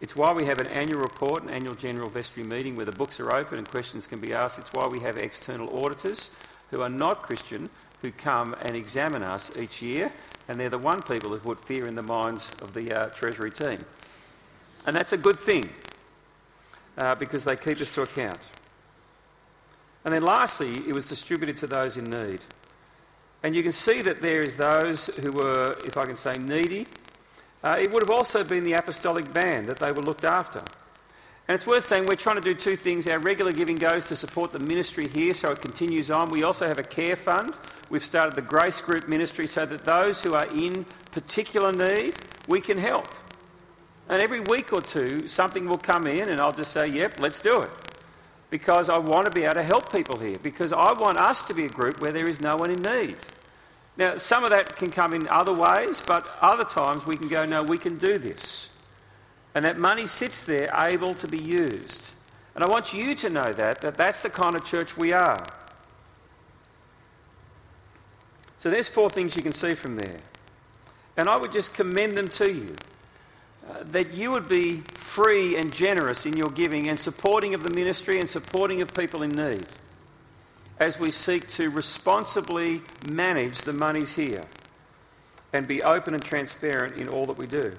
It's 0.00 0.16
why 0.16 0.32
we 0.32 0.46
have 0.46 0.58
an 0.58 0.66
annual 0.66 1.00
report, 1.00 1.44
an 1.44 1.50
annual 1.50 1.76
general 1.76 2.10
vestry 2.10 2.42
meeting 2.42 2.74
where 2.74 2.86
the 2.86 2.92
books 2.92 3.20
are 3.20 3.32
open 3.32 3.56
and 3.56 3.70
questions 3.70 4.08
can 4.08 4.18
be 4.18 4.32
asked. 4.32 4.58
It's 4.58 4.72
why 4.72 4.88
we 4.88 4.98
have 4.98 5.16
external 5.16 5.78
auditors 5.78 6.32
who 6.72 6.82
are 6.82 6.88
not 6.90 7.22
Christian 7.22 7.70
who 8.02 8.10
come 8.10 8.56
and 8.62 8.76
examine 8.76 9.22
us 9.22 9.50
each 9.56 9.82
year, 9.82 10.10
and 10.48 10.58
they're 10.58 10.70
the 10.70 10.78
one 10.78 11.02
people 11.02 11.30
who 11.30 11.38
put 11.38 11.64
fear 11.64 11.86
in 11.86 11.94
the 11.94 12.02
minds 12.02 12.50
of 12.62 12.74
the 12.74 12.92
uh, 12.92 13.06
Treasury 13.10 13.50
team. 13.50 13.84
And 14.86 14.96
that's 14.96 15.12
a 15.12 15.18
good 15.18 15.38
thing 15.38 15.68
uh, 16.96 17.14
because 17.14 17.44
they 17.44 17.56
keep 17.56 17.80
us 17.80 17.90
to 17.92 18.02
account. 18.02 18.40
And 20.04 20.14
then 20.14 20.22
lastly, 20.22 20.82
it 20.88 20.94
was 20.94 21.06
distributed 21.06 21.58
to 21.58 21.66
those 21.66 21.96
in 21.96 22.08
need. 22.08 22.40
And 23.42 23.54
you 23.54 23.62
can 23.62 23.72
see 23.72 24.02
that 24.02 24.22
there 24.22 24.42
is 24.42 24.56
those 24.56 25.06
who 25.06 25.32
were, 25.32 25.76
if 25.84 25.96
I 25.96 26.06
can 26.06 26.16
say, 26.16 26.34
needy. 26.34 26.86
Uh, 27.62 27.76
it 27.78 27.90
would 27.92 28.02
have 28.02 28.10
also 28.10 28.42
been 28.42 28.64
the 28.64 28.72
apostolic 28.72 29.32
band 29.32 29.68
that 29.68 29.78
they 29.78 29.92
were 29.92 30.02
looked 30.02 30.24
after. 30.24 30.60
And 31.48 31.54
it's 31.54 31.66
worth 31.66 31.84
saying 31.84 32.06
we're 32.06 32.16
trying 32.16 32.36
to 32.36 32.42
do 32.42 32.54
two 32.54 32.76
things. 32.76 33.08
Our 33.08 33.18
regular 33.18 33.52
giving 33.52 33.76
goes 33.76 34.06
to 34.08 34.16
support 34.16 34.52
the 34.52 34.58
ministry 34.58 35.08
here 35.08 35.34
so 35.34 35.50
it 35.50 35.60
continues 35.60 36.10
on. 36.10 36.30
We 36.30 36.44
also 36.44 36.68
have 36.68 36.78
a 36.78 36.84
care 36.84 37.16
fund. 37.16 37.54
We've 37.90 38.04
started 38.04 38.36
the 38.36 38.42
Grace 38.42 38.80
Group 38.80 39.08
ministry 39.08 39.48
so 39.48 39.66
that 39.66 39.84
those 39.84 40.22
who 40.22 40.34
are 40.34 40.46
in 40.46 40.86
particular 41.10 41.72
need, 41.72 42.14
we 42.46 42.60
can 42.60 42.78
help. 42.78 43.08
And 44.08 44.22
every 44.22 44.40
week 44.40 44.72
or 44.72 44.80
two, 44.80 45.26
something 45.26 45.66
will 45.66 45.78
come 45.78 46.06
in, 46.06 46.28
and 46.28 46.40
I'll 46.40 46.52
just 46.52 46.72
say, 46.72 46.86
yep, 46.86 47.18
let's 47.18 47.40
do 47.40 47.62
it. 47.62 47.70
Because 48.48 48.88
I 48.88 48.98
want 48.98 49.26
to 49.26 49.32
be 49.32 49.42
able 49.42 49.54
to 49.54 49.62
help 49.64 49.92
people 49.92 50.18
here, 50.18 50.38
because 50.40 50.72
I 50.72 50.92
want 50.92 51.18
us 51.18 51.46
to 51.48 51.54
be 51.54 51.64
a 51.64 51.68
group 51.68 52.00
where 52.00 52.12
there 52.12 52.28
is 52.28 52.40
no 52.40 52.56
one 52.56 52.70
in 52.70 52.80
need. 52.80 53.16
Now, 53.96 54.16
some 54.18 54.44
of 54.44 54.50
that 54.50 54.76
can 54.76 54.92
come 54.92 55.12
in 55.12 55.26
other 55.26 55.52
ways, 55.52 56.00
but 56.04 56.26
other 56.40 56.64
times 56.64 57.06
we 57.06 57.16
can 57.16 57.28
go, 57.28 57.44
no, 57.44 57.64
we 57.64 57.76
can 57.76 57.98
do 57.98 58.18
this. 58.18 58.68
And 59.54 59.64
that 59.64 59.78
money 59.78 60.06
sits 60.06 60.44
there 60.44 60.72
able 60.76 61.14
to 61.14 61.26
be 61.26 61.38
used. 61.38 62.12
And 62.54 62.62
I 62.62 62.68
want 62.68 62.92
you 62.94 63.16
to 63.16 63.30
know 63.30 63.52
that, 63.52 63.80
that 63.80 63.96
that's 63.96 64.22
the 64.22 64.30
kind 64.30 64.54
of 64.54 64.64
church 64.64 64.96
we 64.96 65.12
are. 65.12 65.44
So 68.60 68.68
there's 68.68 68.88
four 68.88 69.08
things 69.08 69.36
you 69.36 69.42
can 69.42 69.54
see 69.54 69.72
from 69.72 69.96
there. 69.96 70.18
And 71.16 71.30
I 71.30 71.36
would 71.38 71.50
just 71.50 71.72
commend 71.72 72.14
them 72.18 72.28
to 72.28 72.52
you. 72.52 72.76
Uh, 73.66 73.84
that 73.92 74.12
you 74.12 74.30
would 74.32 74.50
be 74.50 74.82
free 74.92 75.56
and 75.56 75.72
generous 75.72 76.26
in 76.26 76.36
your 76.36 76.50
giving 76.50 76.90
and 76.90 77.00
supporting 77.00 77.54
of 77.54 77.62
the 77.62 77.70
ministry 77.70 78.20
and 78.20 78.28
supporting 78.28 78.82
of 78.82 78.92
people 78.92 79.22
in 79.22 79.30
need 79.30 79.64
as 80.78 80.98
we 80.98 81.10
seek 81.10 81.48
to 81.48 81.70
responsibly 81.70 82.82
manage 83.08 83.62
the 83.62 83.72
monies 83.72 84.12
here 84.12 84.44
and 85.54 85.66
be 85.66 85.82
open 85.82 86.12
and 86.12 86.22
transparent 86.22 86.98
in 86.98 87.08
all 87.08 87.24
that 87.24 87.38
we 87.38 87.46
do. 87.46 87.74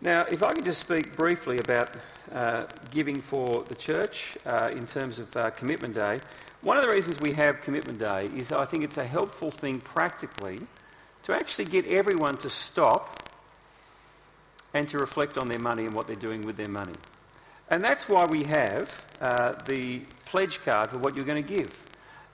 Now, 0.00 0.22
if 0.30 0.44
I 0.44 0.52
can 0.54 0.64
just 0.64 0.78
speak 0.78 1.16
briefly 1.16 1.58
about 1.58 1.96
uh, 2.32 2.66
giving 2.92 3.20
for 3.20 3.64
the 3.64 3.74
church 3.74 4.38
uh, 4.46 4.70
in 4.72 4.86
terms 4.86 5.18
of 5.18 5.36
uh, 5.36 5.50
Commitment 5.50 5.94
Day, 5.96 6.20
one 6.62 6.76
of 6.76 6.82
the 6.82 6.90
reasons 6.90 7.20
we 7.20 7.32
have 7.32 7.62
Commitment 7.62 7.98
Day 7.98 8.30
is 8.36 8.52
I 8.52 8.64
think 8.64 8.84
it's 8.84 8.98
a 8.98 9.06
helpful 9.06 9.50
thing 9.50 9.80
practically 9.80 10.60
to 11.22 11.34
actually 11.34 11.66
get 11.66 11.86
everyone 11.86 12.36
to 12.38 12.50
stop 12.50 13.28
and 14.74 14.88
to 14.88 14.98
reflect 14.98 15.38
on 15.38 15.48
their 15.48 15.58
money 15.58 15.86
and 15.86 15.94
what 15.94 16.06
they're 16.06 16.16
doing 16.16 16.42
with 16.42 16.56
their 16.56 16.68
money. 16.68 16.94
And 17.70 17.82
that's 17.82 18.08
why 18.08 18.24
we 18.24 18.44
have 18.44 19.06
uh, 19.20 19.52
the 19.64 20.00
pledge 20.26 20.62
card 20.64 20.90
for 20.90 20.98
what 20.98 21.16
you're 21.16 21.24
going 21.24 21.42
to 21.42 21.48
give. 21.48 21.86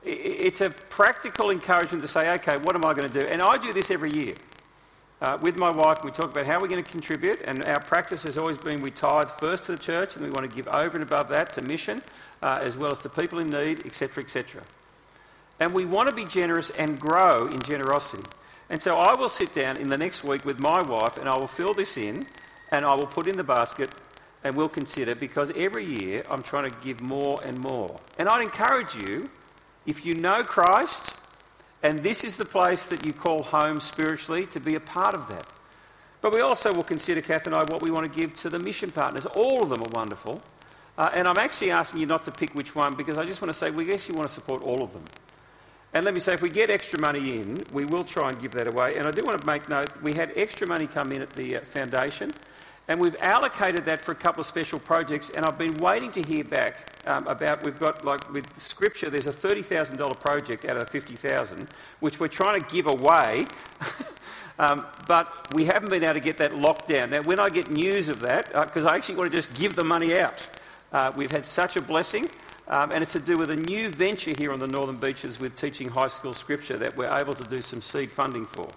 It's 0.05 0.61
a 0.61 0.71
practical 0.71 1.51
encouragement 1.51 2.03
to 2.03 2.09
say, 2.09 2.31
okay, 2.35 2.59
what 2.59 2.77
am 2.77 2.85
I 2.85 2.95
going 2.95 3.11
to 3.11 3.21
do? 3.21 3.27
And 3.27 3.43
I 3.43 3.57
do 3.57 3.73
this 3.73 3.91
every 3.91 4.13
year. 4.13 4.35
Uh, 5.21 5.39
with 5.41 5.57
my 5.57 5.71
wife, 5.71 6.05
we 6.05 6.11
talk 6.11 6.31
about 6.31 6.45
how 6.45 6.61
we're 6.61 6.69
going 6.69 6.83
to 6.83 6.91
contribute, 6.91 7.41
and 7.45 7.65
our 7.65 7.81
practice 7.81 8.23
has 8.23 8.37
always 8.37 8.59
been 8.59 8.83
we 8.83 8.91
tithe 8.91 9.31
first 9.41 9.65
to 9.65 9.73
the 9.73 9.79
church, 9.79 10.15
and 10.15 10.23
we 10.23 10.31
want 10.31 10.49
to 10.49 10.55
give 10.55 10.69
over 10.69 10.95
and 10.95 11.03
above 11.03 11.31
that 11.31 11.55
to 11.55 11.63
mission, 11.63 12.03
uh, 12.43 12.59
as 12.61 12.77
well 12.77 12.93
as 12.93 12.99
to 12.99 13.09
people 13.09 13.39
in 13.39 13.49
need, 13.49 13.87
etc., 13.87 14.23
etc. 14.23 14.63
And 15.59 15.73
we 15.73 15.87
want 15.87 16.11
to 16.11 16.15
be 16.15 16.27
generous 16.27 16.69
and 16.71 17.01
grow 17.01 17.47
in 17.47 17.61
generosity. 17.61 18.25
And 18.69 18.83
so 18.83 18.97
I 18.97 19.15
will 19.19 19.29
sit 19.29 19.55
down 19.55 19.77
in 19.77 19.89
the 19.89 19.97
next 19.97 20.25
week 20.25 20.45
with 20.45 20.59
my 20.59 20.83
wife 20.83 21.19
and 21.19 21.29
I 21.29 21.39
will 21.39 21.47
fill 21.47 21.73
this 21.73 21.97
in 21.97 22.27
and 22.73 22.85
I 22.85 22.95
will 22.95 23.07
put 23.07 23.29
in 23.29 23.37
the 23.37 23.45
basket 23.45 23.91
and 24.43 24.57
we'll 24.57 24.69
consider 24.69 25.15
because 25.15 25.53
every 25.57 25.85
year 25.85 26.25
I'm 26.29 26.43
trying 26.43 26.71
to 26.71 26.77
give 26.83 27.01
more 27.01 27.41
and 27.45 27.59
more. 27.59 28.01
And 28.19 28.29
I'd 28.29 28.43
encourage 28.43 28.95
you, 28.97 29.31
if 29.87 30.05
you 30.05 30.15
know 30.15 30.43
Christ 30.43 31.15
and 31.83 32.03
this 32.03 32.25
is 32.25 32.37
the 32.37 32.45
place 32.45 32.87
that 32.89 33.05
you 33.05 33.13
call 33.13 33.43
home 33.43 33.81
spiritually, 33.81 34.47
to 34.47 34.61
be 34.61 34.75
a 34.75 34.81
part 34.81 35.15
of 35.15 35.29
that. 35.29 35.47
But 36.23 36.33
we 36.33 36.41
also 36.41 36.73
will 36.73 36.83
consider, 36.83 37.21
Kath 37.21 37.47
and 37.47 37.55
I, 37.55 37.63
what 37.65 37.83
we 37.83 37.91
want 37.91 38.13
to 38.13 38.21
give 38.21 38.35
to 38.37 38.51
the 38.51 38.59
mission 38.59 38.91
partners. 38.91 39.27
All 39.27 39.63
of 39.63 39.69
them 39.69 39.83
are 39.83 39.91
wonderful. 39.91 40.43
Uh, 40.99 41.11
and 41.13 41.29
I'm 41.29 41.37
actually 41.37 41.71
asking 41.71 42.01
you 42.01 42.07
not 42.07 42.25
to 42.25 42.33
pick 42.33 42.55
which 42.55 42.75
one 42.75 42.95
because 42.95 43.19
I 43.19 43.25
just 43.25 43.43
want 43.43 43.53
to 43.53 43.59
say 43.59 43.71
we 43.71 43.93
actually 43.93 44.17
want 44.17 44.29
to 44.29 44.35
support 44.35 44.63
all 44.63 44.83
of 44.83 44.93
them. 44.93 45.05
And 45.93 46.05
let 46.05 46.15
me 46.15 46.21
say, 46.21 46.33
if 46.33 46.43
we 46.43 46.51
get 46.51 46.69
extra 46.69 47.01
money 47.01 47.37
in, 47.37 47.65
we 47.73 47.85
will 47.85 48.05
try 48.05 48.29
and 48.31 48.41
give 48.41 48.53
that 48.53 48.67
away. 48.67 48.95
And 48.97 49.07
I 49.07 49.11
do 49.11 49.23
want 49.25 49.41
to 49.41 49.47
make 49.47 49.69
note, 49.69 49.91
we 50.03 50.15
had 50.15 50.33
extra 50.37 50.67
money 50.67 50.87
come 50.87 51.13
in 51.13 51.23
at 51.23 51.31
the 51.31 51.59
uh, 51.59 51.61
foundation, 51.61 52.33
and 52.89 53.01
we've 53.01 53.17
allocated 53.21 53.85
that 53.87 54.01
for 54.01 54.13
a 54.13 54.17
couple 54.17 54.41
of 54.41 54.47
special 54.47 54.79
projects. 54.79 55.31
And 55.31 55.45
I've 55.45 55.59
been 55.59 55.77
waiting 55.79 56.13
to 56.13 56.23
hear 56.23 56.45
back 56.45 56.93
um, 57.07 57.27
about, 57.27 57.65
we've 57.65 57.79
got, 57.81 58.05
like 58.05 58.33
with 58.33 58.47
Scripture, 58.59 59.11
there's 59.11 59.27
a 59.27 59.33
$30,000 59.33 60.21
project 60.21 60.65
out 60.65 60.77
of 60.77 60.89
50,000, 60.89 61.69
which 61.99 62.21
we're 62.21 62.29
trying 62.29 62.63
to 62.63 62.69
give 62.69 62.87
away. 62.87 63.45
um, 64.61 64.87
but 65.09 65.53
we 65.53 65.65
haven't 65.65 65.91
been 65.91 66.05
able 66.05 66.15
to 66.15 66.21
get 66.21 66.39
that 66.39 66.57
locked 66.57 66.87
down. 66.89 67.11
Now, 67.11 67.23
when 67.23 67.41
I 67.41 67.49
get 67.49 67.71
news 67.71 68.09
of 68.09 68.21
that, 68.21 68.53
because 68.53 68.87
uh, 68.87 68.91
I 68.91 68.95
actually 68.95 69.17
want 69.17 69.33
to 69.33 69.37
just 69.37 69.53
give 69.55 69.75
the 69.75 69.85
money 69.85 70.17
out, 70.17 70.47
uh, 70.93 71.13
we've 71.17 71.33
had 71.33 71.45
such 71.45 71.77
a 71.77 71.83
blessing. 71.83 72.31
Um, 72.69 72.91
and 72.91 73.01
it's 73.01 73.13
to 73.13 73.21
do 73.21 73.37
with 73.37 73.51
a 73.51 73.57
new 73.57 73.91
venture 73.91 74.35
here 74.37 74.53
on 74.53 74.59
the 74.59 74.67
Northern 74.67 74.97
Beaches 74.97 75.39
with 75.39 75.55
teaching 75.55 75.89
high 75.89 76.09
school 76.09 76.35
scripture 76.35 76.77
that 76.79 76.97
we're 76.97 77.13
able 77.17 77.35
to 77.35 77.45
do 77.45 77.63
some 77.63 77.81
seed 77.81 78.11
funding 78.11 78.45
for. 78.45 78.69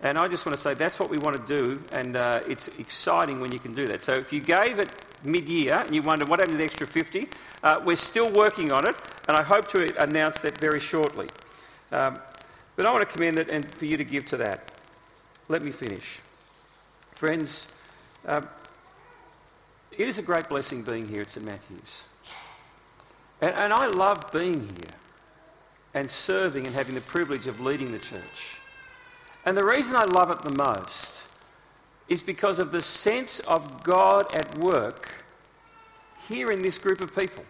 And 0.00 0.16
I 0.16 0.28
just 0.28 0.46
want 0.46 0.56
to 0.56 0.62
say 0.62 0.74
that's 0.74 1.00
what 1.00 1.10
we 1.10 1.18
want 1.18 1.44
to 1.44 1.58
do, 1.58 1.82
and 1.90 2.14
uh, 2.14 2.40
it's 2.46 2.68
exciting 2.78 3.40
when 3.40 3.50
you 3.50 3.58
can 3.58 3.74
do 3.74 3.88
that. 3.88 4.04
So 4.04 4.14
if 4.14 4.32
you 4.32 4.40
gave 4.40 4.78
it 4.78 4.88
mid 5.24 5.48
year 5.48 5.74
and 5.74 5.92
you 5.94 6.02
wonder 6.02 6.24
what 6.24 6.38
happened 6.38 6.54
to 6.54 6.58
the 6.58 6.64
extra 6.64 6.86
50, 6.86 7.28
uh, 7.64 7.80
we're 7.84 7.96
still 7.96 8.30
working 8.30 8.70
on 8.70 8.88
it, 8.88 8.94
and 9.26 9.36
I 9.36 9.42
hope 9.42 9.66
to 9.68 10.02
announce 10.02 10.38
that 10.40 10.58
very 10.58 10.78
shortly. 10.78 11.28
Um, 11.90 12.20
but 12.76 12.86
I 12.86 12.92
want 12.92 13.08
to 13.08 13.12
commend 13.12 13.40
it 13.40 13.48
and 13.48 13.68
for 13.74 13.86
you 13.86 13.96
to 13.96 14.04
give 14.04 14.24
to 14.26 14.36
that. 14.36 14.70
Let 15.48 15.62
me 15.62 15.72
finish. 15.72 16.20
Friends, 17.16 17.66
um, 18.24 18.48
it 19.90 20.06
is 20.06 20.18
a 20.18 20.22
great 20.22 20.48
blessing 20.48 20.82
being 20.82 21.08
here 21.08 21.22
at 21.22 21.30
St 21.30 21.44
Matthew's. 21.44 22.02
And, 23.40 23.52
and 23.52 23.72
I 23.72 23.86
love 23.86 24.30
being 24.30 24.60
here 24.60 24.94
and 25.92 26.08
serving 26.08 26.66
and 26.66 26.74
having 26.76 26.94
the 26.94 27.00
privilege 27.00 27.48
of 27.48 27.58
leading 27.58 27.90
the 27.90 27.98
church. 27.98 28.58
And 29.48 29.56
the 29.56 29.64
reason 29.64 29.96
I 29.96 30.04
love 30.04 30.30
it 30.30 30.42
the 30.42 30.54
most 30.62 31.24
is 32.06 32.20
because 32.20 32.58
of 32.58 32.70
the 32.70 32.82
sense 32.82 33.40
of 33.40 33.82
God 33.82 34.26
at 34.34 34.58
work 34.58 35.24
here 36.28 36.52
in 36.52 36.60
this 36.60 36.76
group 36.76 37.00
of 37.00 37.16
people 37.16 37.46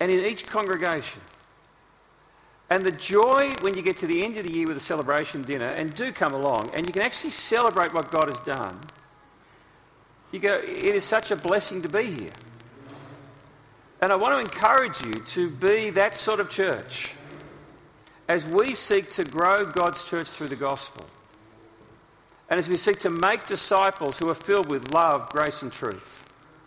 and 0.00 0.12
in 0.12 0.22
each 0.22 0.46
congregation. 0.46 1.22
And 2.68 2.84
the 2.84 2.92
joy 2.92 3.54
when 3.62 3.74
you 3.74 3.80
get 3.80 3.96
to 4.00 4.06
the 4.06 4.22
end 4.22 4.36
of 4.36 4.44
the 4.44 4.52
year 4.52 4.66
with 4.66 4.76
a 4.76 4.80
celebration 4.80 5.40
dinner, 5.40 5.68
and 5.68 5.94
do 5.94 6.12
come 6.12 6.34
along, 6.34 6.72
and 6.74 6.86
you 6.86 6.92
can 6.92 7.00
actually 7.00 7.30
celebrate 7.30 7.94
what 7.94 8.10
God 8.10 8.28
has 8.28 8.42
done. 8.42 8.78
You 10.30 10.40
go, 10.40 10.56
it 10.56 10.94
is 10.94 11.04
such 11.04 11.30
a 11.30 11.36
blessing 11.36 11.80
to 11.80 11.88
be 11.88 12.02
here. 12.02 12.32
And 14.02 14.12
I 14.12 14.16
want 14.16 14.34
to 14.34 14.40
encourage 14.42 15.02
you 15.02 15.14
to 15.14 15.48
be 15.48 15.88
that 15.88 16.18
sort 16.18 16.38
of 16.38 16.50
church 16.50 17.14
as 18.28 18.44
we 18.44 18.74
seek 18.74 19.10
to 19.10 19.24
grow 19.24 19.64
God's 19.64 20.04
church 20.04 20.28
through 20.28 20.48
the 20.48 20.56
gospel. 20.56 21.06
And 22.50 22.60
as 22.60 22.68
we 22.68 22.76
seek 22.76 22.98
to 23.00 23.10
make 23.10 23.46
disciples 23.46 24.18
who 24.18 24.28
are 24.28 24.34
filled 24.34 24.68
with 24.68 24.92
love, 24.92 25.30
grace, 25.30 25.62
and 25.62 25.72
truth, 25.72 26.24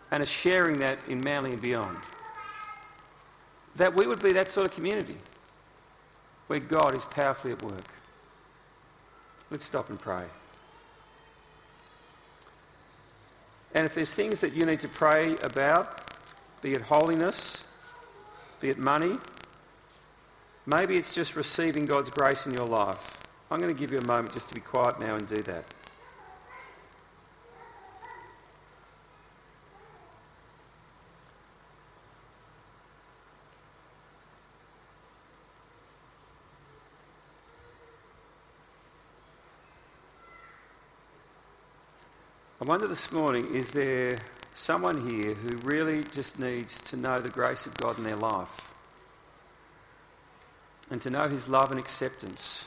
and 0.10 0.22
are 0.22 0.26
sharing 0.26 0.80
that 0.80 0.98
in 1.08 1.22
Manly 1.22 1.54
and 1.54 1.62
beyond, 1.62 1.98
that 3.76 3.96
we 3.96 4.06
would 4.06 4.22
be 4.22 4.34
that 4.34 4.50
sort 4.50 4.68
of 4.68 4.74
community 4.74 5.18
where 6.48 6.60
God 6.60 6.96
is 6.96 7.06
powerfully 7.06 7.54
at 7.54 7.64
work. 7.64 7.90
Let's 9.50 9.66
stop 9.66 9.90
and 9.90 10.00
pray. 10.00 10.26
And 13.74 13.86
if 13.86 13.96
there's 13.96 14.14
things 14.14 14.42
that 14.42 14.54
you 14.54 14.66
need 14.66 14.82
to 14.82 14.90
pray 14.90 15.38
about, 15.44 16.12
be 16.62 16.74
it 16.74 16.82
holiness, 16.82 17.64
be 18.60 18.70
it 18.70 18.78
money, 18.78 19.18
maybe 20.66 20.98
it's 20.98 21.14
just 21.14 21.36
receiving 21.36 21.86
God's 21.86 22.10
grace 22.10 22.46
in 22.46 22.54
your 22.54 22.68
life. 22.68 23.20
I'm 23.50 23.60
going 23.60 23.74
to 23.74 23.80
give 23.80 23.92
you 23.92 24.00
a 24.00 24.06
moment 24.06 24.34
just 24.34 24.48
to 24.50 24.56
be 24.56 24.62
quiet 24.62 25.00
now 25.00 25.16
and 25.16 25.28
do 25.28 25.42
that. 25.44 25.66
I 42.62 42.64
wonder 42.64 42.88
this 42.88 43.12
morning 43.12 43.56
is 43.56 43.72
there 43.72 44.20
someone 44.54 45.10
here 45.10 45.34
who 45.34 45.58
really 45.58 46.04
just 46.04 46.38
needs 46.38 46.80
to 46.82 46.96
know 46.96 47.20
the 47.20 47.28
grace 47.28 47.66
of 47.66 47.74
God 47.74 47.98
in 47.98 48.04
their 48.04 48.16
life 48.16 48.71
and 50.92 51.02
to 51.02 51.10
know 51.10 51.28
His 51.28 51.48
love 51.48 51.72
and 51.72 51.80
acceptance 51.80 52.66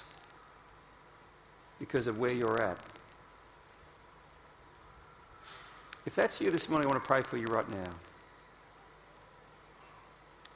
because 1.79 2.09
of 2.09 2.19
where 2.19 2.33
you're 2.33 2.61
at? 2.61 2.79
If 6.07 6.17
that's 6.17 6.41
you 6.41 6.51
this 6.51 6.69
morning, 6.69 6.87
I 6.87 6.91
want 6.91 7.03
to 7.03 7.07
pray 7.07 7.23
for 7.23 7.37
you 7.37 7.47
right 7.47 7.69
now. 7.71 7.91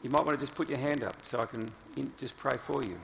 You 0.03 0.11
might 0.11 0.25
want 0.25 0.39
to 0.39 0.45
just 0.45 0.55
put 0.55 0.69
your 0.69 0.79
hand 0.79 1.03
up 1.03 1.17
so 1.23 1.41
I 1.41 1.47
can 1.47 1.73
just 2.19 2.37
pray 2.37 2.57
for 2.57 2.83
you. 2.83 2.99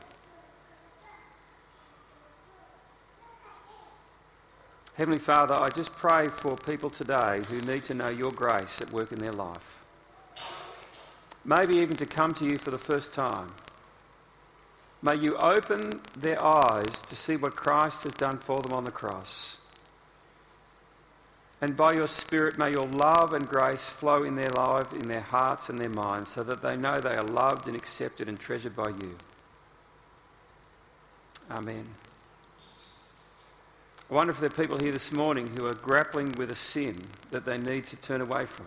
Heavenly 4.94 5.18
Father, 5.18 5.54
I 5.54 5.70
just 5.70 5.92
pray 5.92 6.28
for 6.28 6.56
people 6.56 6.88
today 6.88 7.42
who 7.48 7.60
need 7.62 7.82
to 7.84 7.94
know 7.94 8.10
your 8.10 8.30
grace 8.30 8.80
at 8.80 8.92
work 8.92 9.10
in 9.10 9.18
their 9.18 9.32
life. 9.32 9.82
Maybe 11.44 11.76
even 11.78 11.96
to 11.96 12.06
come 12.06 12.32
to 12.34 12.44
you 12.44 12.58
for 12.58 12.70
the 12.70 12.78
first 12.78 13.12
time. 13.12 13.48
May 15.04 15.16
you 15.16 15.36
open 15.36 16.00
their 16.16 16.42
eyes 16.42 17.02
to 17.02 17.14
see 17.14 17.36
what 17.36 17.54
Christ 17.54 18.04
has 18.04 18.14
done 18.14 18.38
for 18.38 18.62
them 18.62 18.72
on 18.72 18.84
the 18.84 18.90
cross. 18.90 19.58
And 21.60 21.76
by 21.76 21.92
your 21.92 22.08
Spirit, 22.08 22.56
may 22.56 22.70
your 22.70 22.86
love 22.86 23.34
and 23.34 23.46
grace 23.46 23.86
flow 23.86 24.22
in 24.22 24.34
their 24.34 24.48
life, 24.48 24.94
in 24.94 25.08
their 25.08 25.20
hearts 25.20 25.68
and 25.68 25.78
their 25.78 25.90
minds, 25.90 26.30
so 26.30 26.42
that 26.44 26.62
they 26.62 26.74
know 26.74 27.00
they 27.00 27.16
are 27.16 27.22
loved 27.22 27.66
and 27.66 27.76
accepted 27.76 28.30
and 28.30 28.40
treasured 28.40 28.74
by 28.74 28.88
you. 28.88 29.18
Amen. 31.50 31.84
I 34.10 34.14
wonder 34.14 34.32
if 34.32 34.40
there 34.40 34.48
are 34.48 34.52
people 34.52 34.78
here 34.78 34.92
this 34.92 35.12
morning 35.12 35.54
who 35.54 35.66
are 35.66 35.74
grappling 35.74 36.32
with 36.32 36.50
a 36.50 36.54
sin 36.54 36.96
that 37.30 37.44
they 37.44 37.58
need 37.58 37.86
to 37.88 37.96
turn 37.96 38.22
away 38.22 38.46
from. 38.46 38.66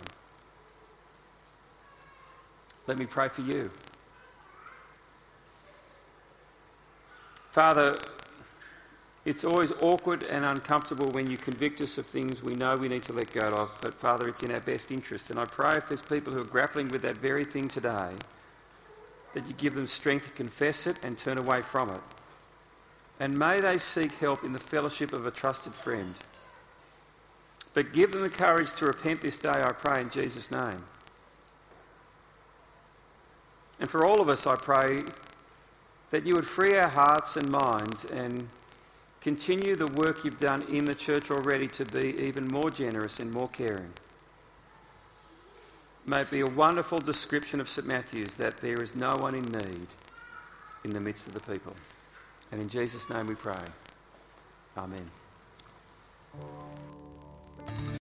Let 2.86 3.00
me 3.00 3.08
pray 3.08 3.28
for 3.28 3.42
you. 3.42 3.72
Father, 7.58 7.96
it's 9.26 9.44
always 9.44 9.72
awkward 9.82 10.22
and 10.28 10.46
uncomfortable 10.46 11.10
when 11.10 11.28
you 11.28 11.38
convict 11.38 11.82
us 11.82 11.98
of 11.98 12.06
things 12.06 12.44
we 12.44 12.54
know 12.54 12.78
we 12.78 12.88
need 12.88 13.02
to 13.02 13.14
let 13.14 13.34
go 13.34 13.48
of, 13.48 13.72
but 13.82 13.96
Father, 13.96 14.28
it's 14.28 14.44
in 14.44 14.52
our 14.52 14.60
best 14.60 14.92
interest. 14.92 15.32
And 15.32 15.40
I 15.40 15.46
pray 15.46 15.72
if 15.76 15.88
there's 15.88 16.04
people 16.04 16.32
who 16.32 16.42
are 16.42 16.44
grappling 16.44 16.90
with 16.90 17.02
that 17.02 17.18
very 17.18 17.44
thing 17.44 17.68
today, 17.68 18.12
that 19.34 19.48
you 19.48 19.56
give 19.56 19.74
them 19.74 19.88
strength 19.88 20.26
to 20.26 20.32
confess 20.34 20.86
it 20.86 20.98
and 21.02 21.18
turn 21.18 21.40
away 21.40 21.64
from 21.64 21.90
it. 21.90 22.02
And 23.20 23.40
may 23.40 23.60
they 23.60 23.80
seek 23.80 24.12
help 24.18 24.44
in 24.44 24.54
the 24.54 24.60
fellowship 24.60 25.12
of 25.12 25.26
a 25.26 25.32
trusted 25.32 25.74
friend. 25.74 26.14
But 27.74 27.92
give 27.92 28.12
them 28.12 28.22
the 28.22 28.30
courage 28.30 28.72
to 28.76 28.86
repent 28.86 29.22
this 29.22 29.40
day, 29.40 29.50
I 29.50 29.72
pray, 29.72 30.02
in 30.02 30.12
Jesus' 30.12 30.52
name. 30.52 30.84
And 33.80 33.90
for 33.90 34.06
all 34.06 34.22
of 34.22 34.30
us, 34.30 34.46
I 34.46 34.56
pray 34.58 35.06
that 36.12 36.26
you 36.26 36.36
would 36.36 36.48
free 36.48 36.78
our 36.78 36.90
hearts 36.90 37.36
and 37.38 37.50
minds 37.50 38.06
and 38.06 38.48
continue 39.22 39.76
the 39.76 39.88
work 39.88 40.24
you've 40.24 40.40
done 40.40 40.62
in 40.64 40.86
the 40.86 40.96
church 40.96 41.30
already 41.32 41.68
to 41.68 41.86
be 41.86 42.16
even 42.20 42.48
more 42.48 42.70
generous 42.70 43.20
and 43.20 43.32
more 43.32 43.50
caring. 43.50 43.92
May 46.06 46.22
it 46.22 46.32
be 46.32 46.40
a 46.40 46.48
wonderful 46.48 47.00
description 47.00 47.60
of 47.60 47.68
St. 47.68 47.86
Matthew's 47.86 48.36
that 48.36 48.62
there 48.62 48.82
is 48.82 48.96
no 48.96 49.18
one 49.18 49.36
in 49.36 49.44
need 49.44 49.88
in 50.86 50.92
the 50.92 51.02
midst 51.02 51.28
of 51.28 51.34
the 51.34 51.42
people. 51.42 51.76
And 52.52 52.62
in 52.62 52.70
Jesus' 52.70 53.10
name 53.10 53.28
we 53.28 53.36
pray. 53.36 53.60
Amen. 54.78 55.12